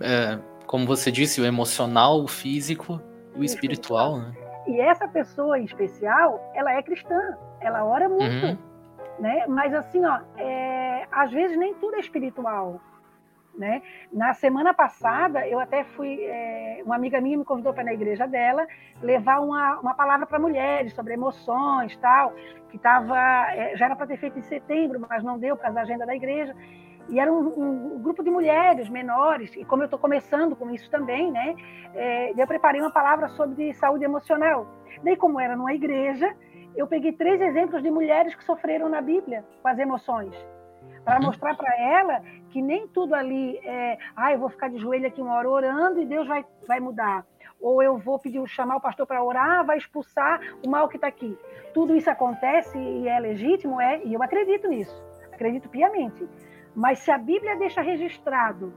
[0.00, 3.00] é, como você disse, o emocional, o físico
[3.34, 4.32] e o espiritual, né?
[4.66, 7.18] E essa pessoa em especial, ela é cristã,
[7.60, 8.58] ela ora muito, uhum.
[9.18, 9.46] né?
[9.48, 12.78] Mas assim, ó, é, às vezes nem tudo é espiritual.
[13.58, 13.82] Né?
[14.12, 16.16] Na semana passada, eu até fui.
[16.22, 18.64] É, uma amiga minha me convidou para na igreja dela
[19.02, 22.32] levar uma, uma palavra para mulheres sobre emoções tal,
[22.70, 23.18] que estava.
[23.52, 26.06] É, já era para ter feito em setembro, mas não deu por causa da agenda
[26.06, 26.54] da igreja.
[27.08, 30.70] E era um, um, um grupo de mulheres menores, e como eu estou começando com
[30.70, 31.56] isso também, né?
[31.94, 34.68] É, eu preparei uma palavra sobre saúde emocional.
[35.02, 36.32] Daí, como era numa igreja,
[36.76, 40.32] eu peguei três exemplos de mulheres que sofreram na Bíblia com as emoções
[41.08, 41.26] para uhum.
[41.26, 45.22] mostrar para ela que nem tudo ali é, ah, eu vou ficar de joelho aqui
[45.22, 47.24] uma hora orando e Deus vai, vai mudar.
[47.58, 51.08] Ou eu vou pedir chamar o pastor para orar, vai expulsar o mal que está
[51.08, 51.36] aqui.
[51.72, 55.02] Tudo isso acontece e é legítimo, é, e eu acredito nisso,
[55.32, 56.28] acredito piamente.
[56.76, 58.70] Mas se a Bíblia deixa registrado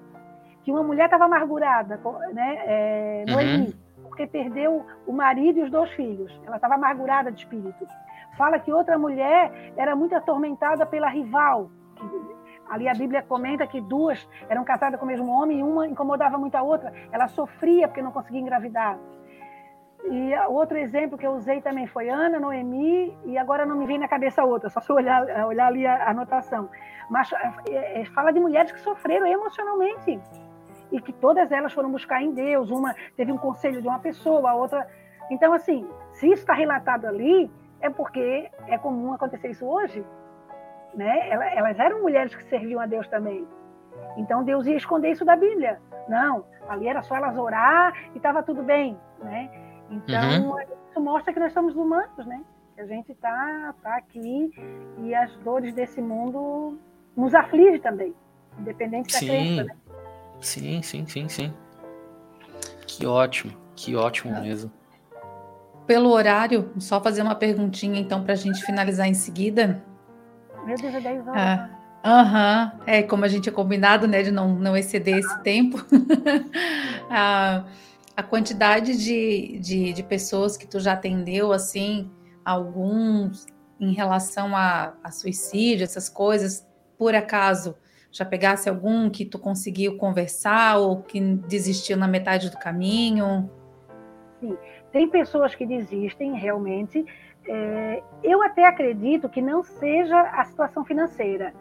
[0.63, 1.99] que uma mulher estava amargurada,
[2.31, 4.03] né, é, Noemi, uhum.
[4.03, 7.85] porque perdeu o marido e os dois filhos, ela estava amargurada de espírito.
[8.37, 11.69] Fala que outra mulher era muito atormentada pela rival,
[12.71, 16.37] ali a Bíblia comenta que duas eram casadas com o mesmo homem e uma incomodava
[16.37, 16.93] muito a outra.
[17.11, 18.97] Ela sofria porque não conseguia engravidar.
[20.05, 23.99] E outro exemplo que eu usei também foi Ana, Noemi, e agora não me vem
[23.99, 26.69] na cabeça outra, só se olhar, olhar ali a anotação.
[27.09, 27.29] Mas
[27.69, 30.19] é, é, fala de mulheres que sofreram emocionalmente
[30.91, 32.71] e que todas elas foram buscar em Deus.
[32.71, 34.87] Uma teve um conselho de uma pessoa, a outra.
[35.29, 40.03] Então, assim, se isso está relatado ali, é porque é comum acontecer isso hoje
[40.93, 41.29] né?
[41.29, 43.47] Elas eram mulheres que serviam a Deus também.
[44.17, 45.79] Então Deus ia esconder isso da Bíblia.
[46.07, 49.49] Não, ali era só elas orar e estava tudo bem, né?
[49.89, 50.59] Então uhum.
[50.89, 52.41] isso mostra que nós somos humanos, né?
[52.75, 54.51] Que a gente está tá aqui
[54.97, 56.77] e as dores desse mundo
[57.15, 58.13] nos aflige também,
[58.59, 59.27] independente da sim.
[59.27, 59.75] crença, né?
[60.39, 61.53] Sim, sim, sim, sim.
[62.87, 64.41] Que ótimo, que ótimo é.
[64.41, 64.71] mesmo.
[65.85, 69.83] Pelo horário, só fazer uma perguntinha então para a gente finalizar em seguida.
[70.65, 71.41] Meu Deus, é 10 horas.
[71.41, 71.81] Ah.
[72.03, 72.83] Aham, uhum.
[72.87, 75.77] é como a gente é combinado, né, de não, não exceder esse tempo.
[77.09, 77.63] a,
[78.17, 82.09] a quantidade de, de, de, pessoas que tu já atendeu, assim,
[82.43, 83.45] alguns
[83.79, 87.75] em relação a, a suicídio, essas coisas, por acaso,
[88.11, 93.49] já pegasse algum que tu conseguiu conversar ou que desistiu na metade do caminho?
[94.39, 94.57] Sim,
[94.91, 97.05] tem pessoas que desistem realmente,
[97.47, 101.53] é, eu até acredito que não seja a situação financeira.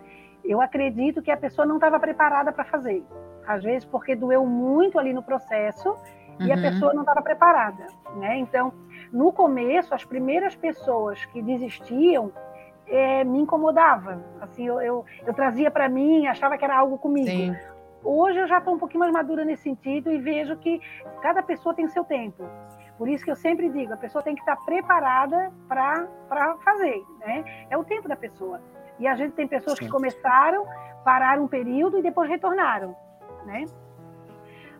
[0.44, 3.04] Eu acredito que a pessoa não estava preparada para fazer.
[3.46, 6.46] Às vezes porque doeu muito ali no processo uhum.
[6.46, 6.62] e a uhum.
[6.62, 8.38] pessoa não estava preparada, né?
[8.38, 8.72] Então,
[9.12, 12.32] no começo, as primeiras pessoas que desistiam
[12.86, 14.22] é, me incomodava.
[14.40, 17.28] Assim, eu, eu, eu trazia para mim, achava que era algo comigo.
[17.28, 17.56] Sim.
[18.02, 20.80] Hoje eu já estou um pouquinho mais madura nesse sentido e vejo que
[21.20, 22.44] cada pessoa tem seu tempo.
[23.00, 26.06] Por isso que eu sempre digo, a pessoa tem que estar preparada para
[26.62, 27.42] fazer, né?
[27.70, 28.60] É o tempo da pessoa.
[28.98, 29.86] E a gente tem pessoas Sim.
[29.86, 30.66] que começaram,
[31.02, 32.94] pararam um período e depois retornaram,
[33.46, 33.64] né?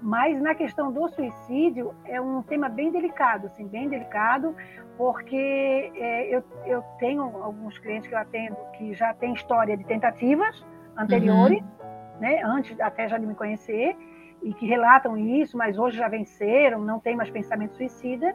[0.02, 4.54] Mas na questão do suicídio é um tema bem delicado, assim, bem delicado,
[4.98, 9.84] porque é, eu, eu tenho alguns clientes que eu atendo que já têm história de
[9.84, 10.62] tentativas
[10.94, 12.20] anteriores, uhum.
[12.20, 13.96] né, antes até já de me conhecer,
[14.42, 18.34] e que relatam isso, mas hoje já venceram, não tem mais pensamento suicida.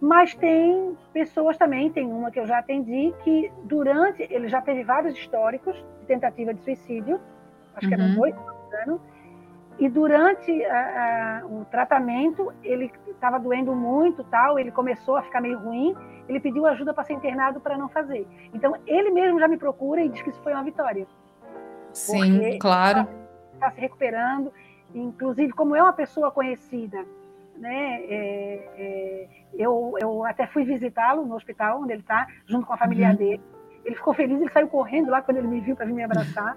[0.00, 4.84] Mas tem pessoas também, tem uma que eu já atendi, que durante, ele já teve
[4.84, 7.20] vários históricos de tentativa de suicídio,
[7.74, 7.94] acho uhum.
[7.96, 8.34] que eram dois,
[8.82, 9.00] anos,
[9.78, 15.40] e durante a, a, o tratamento, ele estava doendo muito, tal, ele começou a ficar
[15.40, 15.94] meio ruim,
[16.28, 18.26] ele pediu ajuda para ser internado para não fazer.
[18.54, 21.06] Então, ele mesmo já me procura e diz que isso foi uma vitória.
[21.92, 23.06] Sim, claro.
[23.54, 24.52] Está se recuperando,
[24.98, 27.04] inclusive, como é uma pessoa conhecida,
[27.56, 32.72] né, é, é, eu, eu até fui visitá-lo no hospital onde ele está, junto com
[32.72, 33.16] a família uhum.
[33.16, 33.42] dele.
[33.84, 36.56] Ele ficou feliz, ele saiu correndo lá quando ele me viu para vir me abraçar.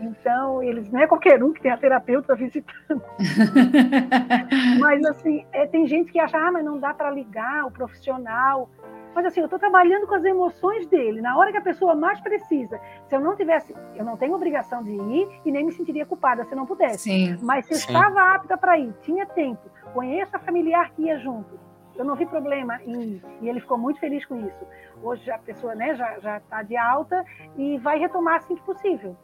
[0.00, 3.02] Então, eles não é qualquer um que tem a terapeuta visitando.
[4.80, 8.68] mas, assim, é, tem gente que acha, ah, mas não dá para ligar o profissional.
[9.14, 11.20] Mas, assim, eu estou trabalhando com as emoções dele.
[11.20, 12.80] Na hora que a pessoa mais precisa.
[13.08, 16.44] Se eu não tivesse, eu não tenho obrigação de ir e nem me sentiria culpada
[16.44, 17.04] se não pudesse.
[17.04, 17.92] Sim, mas se eu sim.
[17.92, 21.58] estava apta para ir, tinha tempo, conheço a familiar que ia junto,
[21.96, 23.24] eu não vi problema em ir.
[23.42, 24.66] E ele ficou muito feliz com isso.
[25.02, 27.24] Hoje a pessoa né, já está de alta
[27.56, 29.16] e vai retomar assim que possível.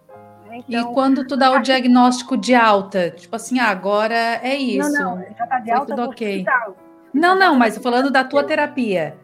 [0.47, 0.63] Né?
[0.69, 4.91] Então, e quando tu dá o diagnóstico de alta, tipo assim, ah, agora é isso.
[4.93, 6.45] Não, não, já está de alta tudo ok.
[7.13, 9.17] Não, não, mas falando da tua terapia,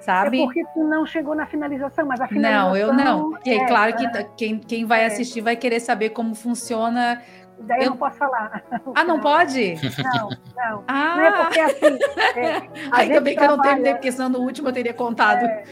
[0.00, 0.40] sabe?
[0.40, 2.68] É porque tu não chegou na finalização, mas a finalização...
[2.68, 3.38] Não, eu não.
[3.44, 5.06] E é, claro que quem, quem vai é.
[5.06, 7.20] assistir vai querer saber como funciona
[7.60, 7.84] Daí eu...
[7.84, 8.62] eu não posso falar.
[8.94, 9.74] Ah, não pode?
[10.02, 10.84] Não, não.
[10.88, 11.16] Ah.
[11.16, 11.98] Não é porque assim.
[12.36, 15.44] É, Ainda bem que eu não terminei, porque senão no último eu teria contado.
[15.44, 15.64] É,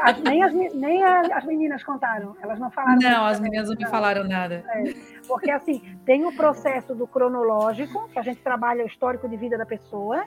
[0.00, 2.98] as, nem as, nem as meninas contaram, elas não falaram.
[2.98, 4.64] Não, as meninas não me falaram nada.
[4.68, 4.94] É,
[5.28, 9.56] porque assim, tem o processo do cronológico, que a gente trabalha o histórico de vida
[9.56, 10.24] da pessoa.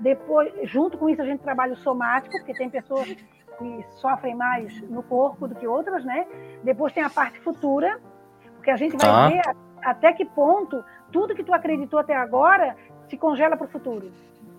[0.00, 3.06] Depois, junto com isso, a gente trabalha o somático, porque tem pessoas
[3.58, 6.26] que sofrem mais no corpo do que outras, né?
[6.62, 8.00] Depois tem a parte futura,
[8.56, 9.28] porque a gente vai tá.
[9.28, 9.42] ver
[9.84, 12.76] até que ponto tudo que tu acreditou até agora
[13.08, 14.10] se congela para o futuro.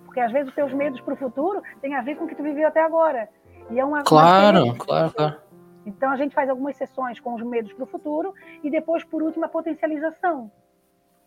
[0.06, 2.36] Porque às vezes os teus medos para o futuro têm a ver com o que
[2.36, 3.28] tu viveu até agora.
[3.70, 5.38] E é uma Claro, uma claro, claro.
[5.86, 9.22] Então a gente faz algumas sessões com os medos para o futuro e depois, por
[9.22, 10.52] último, a potencialização.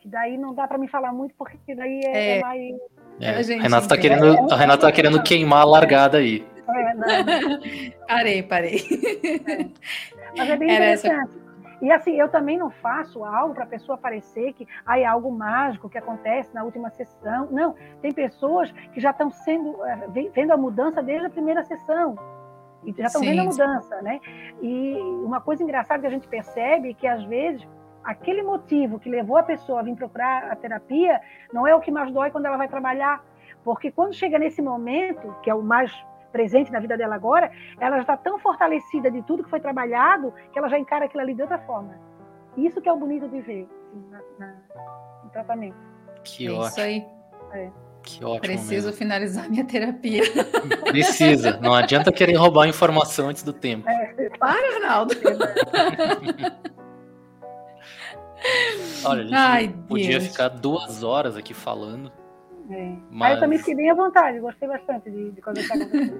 [0.01, 2.76] Que daí não dá para me falar muito, porque daí é, é, é mais.
[3.20, 6.46] É, a Renato está querendo, a Renata tá querendo queimar a largada aí.
[6.68, 7.07] É, não.
[8.07, 8.80] parei, parei.
[10.36, 11.30] Mas é bem Era interessante.
[11.36, 11.47] Essa...
[11.81, 15.31] E assim, eu também não faço algo para a pessoa parecer que ah, é algo
[15.31, 17.49] mágico que acontece na última sessão.
[17.51, 22.16] Não, tem pessoas que já estão sendo eh, vendo a mudança desde a primeira sessão.
[22.85, 24.20] E já estão vendo a mudança, né?
[24.61, 27.66] E uma coisa engraçada que a gente percebe é que às vezes
[28.03, 31.20] aquele motivo que levou a pessoa a vir procurar a terapia
[31.53, 33.22] não é o que mais dói quando ela vai trabalhar,
[33.62, 35.93] porque quando chega nesse momento, que é o mais
[36.33, 37.51] presente na vida dela agora,
[37.81, 41.22] ela já está tão fortalecida de tudo que foi trabalhado que ela já encara aquilo
[41.22, 41.99] ali de outra forma.
[42.57, 44.55] Isso que é o bonito de ver assim, na, na,
[45.24, 45.76] no tratamento.
[46.24, 46.68] Que é ótimo.
[46.68, 47.07] Isso aí.
[47.53, 47.70] É.
[48.03, 48.41] Que ótimo.
[48.41, 48.93] Preciso mesmo.
[48.93, 50.22] finalizar minha terapia.
[50.87, 51.59] Precisa.
[51.61, 53.89] Não adianta querer roubar informação antes do tempo.
[53.89, 54.31] É.
[54.39, 55.14] Para, Ronaldo.
[59.05, 60.29] Olha, a gente Ai, podia Deus.
[60.29, 62.12] ficar duas horas aqui falando.
[62.70, 62.96] É.
[63.10, 63.30] Mas...
[63.30, 66.12] Aí eu também fiquei bem à vontade, gostei bastante de, de conversar com vocês.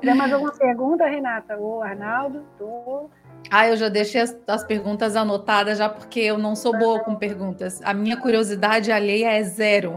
[0.00, 1.56] Tem mais alguma pergunta, Renata?
[1.58, 2.42] Ou Arnaldo?
[2.56, 3.10] Tô...
[3.50, 7.14] Ah, eu já deixei as, as, perguntas anotadas já porque eu não sou boa com
[7.14, 7.80] perguntas.
[7.82, 9.96] A minha curiosidade alheia é zero.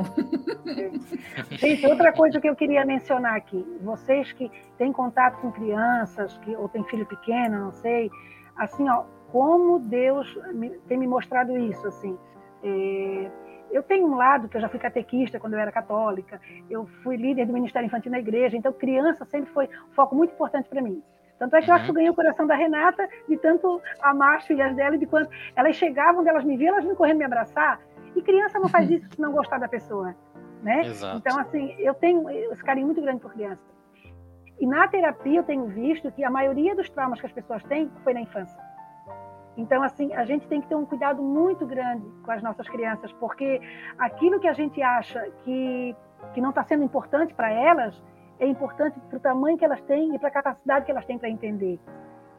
[1.52, 3.66] Gente, outra coisa que eu queria mencionar aqui.
[3.82, 8.10] Vocês que têm contato com crianças, que, ou têm filho pequeno, não sei,
[8.58, 12.18] assim, ó, como Deus me, tem me mostrado isso, assim.
[12.64, 13.30] É,
[13.74, 17.18] eu tenho um lado que eu já fui catequista quando eu era católica, eu fui
[17.18, 20.82] líder do Ministério Infantil na igreja, então criança sempre foi um foco muito importante para
[20.82, 21.02] mim.
[21.40, 21.96] Tanto é que eu acho que eu uhum.
[21.96, 25.76] ganhei o coração da Renata de tanto amar as filhas dela e de quanto elas
[25.76, 27.82] chegavam, onde elas me viam, elas vinham correndo me abraçar.
[28.16, 30.16] E criança não faz isso se não gostar da pessoa,
[30.62, 30.82] né?
[30.86, 31.18] Exato.
[31.18, 33.62] Então, assim, eu tenho esse carinho muito grande por criança.
[34.60, 37.92] E na terapia eu tenho visto que a maioria dos traumas que as pessoas têm
[38.04, 38.58] foi na infância.
[39.56, 43.12] Então, assim, a gente tem que ter um cuidado muito grande com as nossas crianças,
[43.14, 43.62] porque
[43.98, 45.96] aquilo que a gente acha que,
[46.34, 48.02] que não está sendo importante para elas,
[48.40, 51.20] é importante para o tamanho que elas têm e para a capacidade que elas têm
[51.20, 51.80] para entender.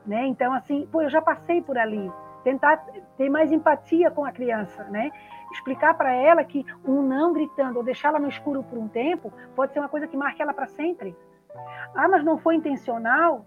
[0.04, 0.26] Né?
[0.26, 2.10] Então, assim, pô, eu já passei por ali.
[2.42, 2.84] Tentar
[3.16, 5.10] ter mais empatia com a criança, né?
[5.52, 9.72] Explicar para ela que um não gritando ou deixá-la no escuro por um tempo pode
[9.72, 11.16] ser uma coisa que marque ela para sempre.
[11.94, 13.46] Ah, mas não foi intencional?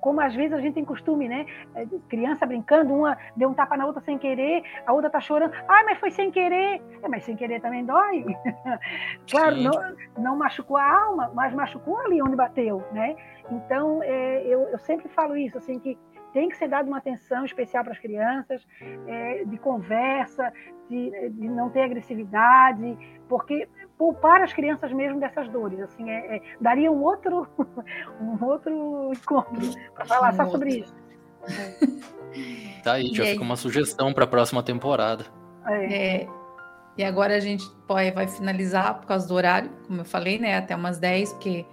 [0.00, 1.46] Como às vezes a gente tem costume, né?
[1.74, 5.52] É, criança brincando, uma deu um tapa na outra sem querer, a outra tá chorando.
[5.68, 6.82] Ah, mas foi sem querer.
[7.02, 8.24] É, mas sem querer também dói.
[9.30, 9.72] claro, não,
[10.16, 13.16] não, machucou a alma, mas machucou ali onde bateu, né?
[13.50, 15.98] Então, é, eu, eu sempre falo isso, assim, que
[16.32, 18.66] tem que ser dada uma atenção especial para as crianças,
[19.06, 20.52] é, de conversa,
[20.88, 22.96] de, de, não ter agressividade,
[23.28, 23.68] porque
[23.98, 25.80] poupar as crianças mesmo dessas dores.
[25.80, 27.46] Assim, é, é daria um outro,
[28.20, 30.94] um outro encontro para falar só sobre isso.
[32.84, 35.24] Tá aí, já fica uma sugestão para a próxima temporada.
[35.66, 36.20] É.
[36.22, 36.28] é.
[36.96, 40.56] E agora a gente pode, vai finalizar por causa do horário, como eu falei, né?
[40.56, 41.64] Até umas 10, porque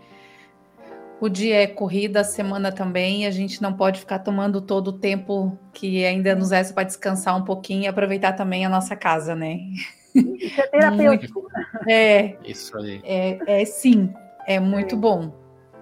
[1.19, 4.89] o dia é corrida, a semana também, e a gente não pode ficar tomando todo
[4.89, 8.95] o tempo que ainda nos resta para descansar um pouquinho e aproveitar também a nossa
[8.95, 9.59] casa, né?
[10.15, 11.47] Isso é terapêutico.
[11.87, 12.35] É.
[12.43, 13.01] Isso aí.
[13.03, 14.13] É, é sim,
[14.47, 14.97] é muito é.
[14.97, 15.33] bom.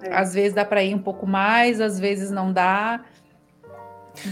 [0.01, 0.13] É.
[0.13, 3.03] Às vezes dá para ir um pouco mais, às vezes não dá.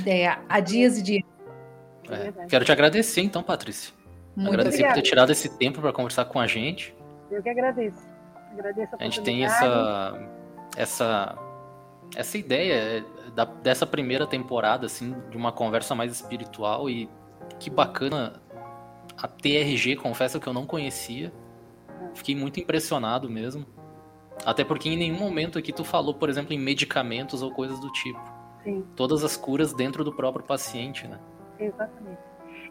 [0.06, 1.24] É, há dias e dias.
[2.10, 2.46] É.
[2.48, 3.94] Quero te agradecer, então, Patrícia.
[4.36, 4.96] Muito agradecer obrigada.
[4.96, 6.96] por ter tirado esse tempo para conversar com a gente.
[7.30, 8.10] Eu que agradeço.
[8.54, 10.20] Agradeço a, a gente tem essa,
[10.76, 11.38] essa,
[12.16, 17.10] essa ideia da, dessa primeira temporada, assim, de uma conversa mais espiritual e
[17.60, 18.34] que bacana
[19.22, 21.32] a TRG, confesso que eu não conhecia.
[22.16, 23.66] Fiquei muito impressionado mesmo.
[24.46, 27.92] Até porque em nenhum momento aqui tu falou, por exemplo, em medicamentos ou coisas do
[27.92, 28.20] tipo.
[28.64, 28.84] Sim.
[28.96, 31.20] Todas as curas dentro do próprio paciente, né?
[31.60, 32.20] Exatamente.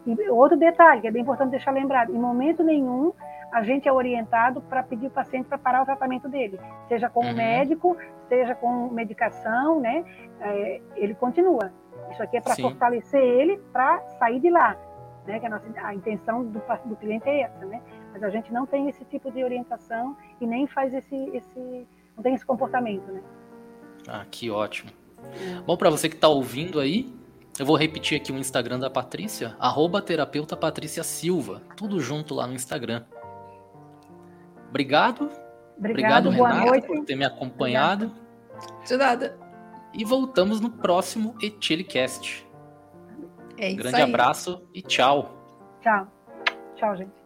[0.05, 3.13] E outro detalhe que é bem importante deixar lembrado: em momento nenhum
[3.53, 7.25] a gente é orientado para pedir o paciente para parar o tratamento dele, seja com
[7.25, 7.33] uhum.
[7.33, 7.97] médico,
[8.27, 10.03] seja com medicação, né?
[10.39, 11.71] É, ele continua.
[12.11, 14.75] Isso aqui é para fortalecer ele para sair de lá
[15.25, 15.39] né?
[15.39, 17.81] Que a, nossa, a intenção do, do cliente é essa, né?
[18.13, 22.23] Mas a gente não tem esse tipo de orientação e nem faz esse, esse não
[22.23, 23.21] tem esse comportamento, né?
[24.07, 24.91] Ah, que ótimo.
[25.65, 27.13] Bom, para você que está ouvindo aí,
[27.59, 32.47] eu vou repetir aqui o Instagram da Patrícia, arroba terapeuta Patrícia Silva, tudo junto lá
[32.47, 33.03] no Instagram.
[34.69, 35.29] Obrigado.
[35.77, 38.11] Obrigado, Obrigado Renata, por ter me acompanhado.
[38.85, 39.37] De nada.
[39.93, 42.45] E voltamos no próximo Etilicast.
[43.61, 44.01] É isso Grande aí.
[44.01, 45.31] abraço e tchau.
[45.81, 46.07] Tchau.
[46.75, 47.20] Tchau, gente.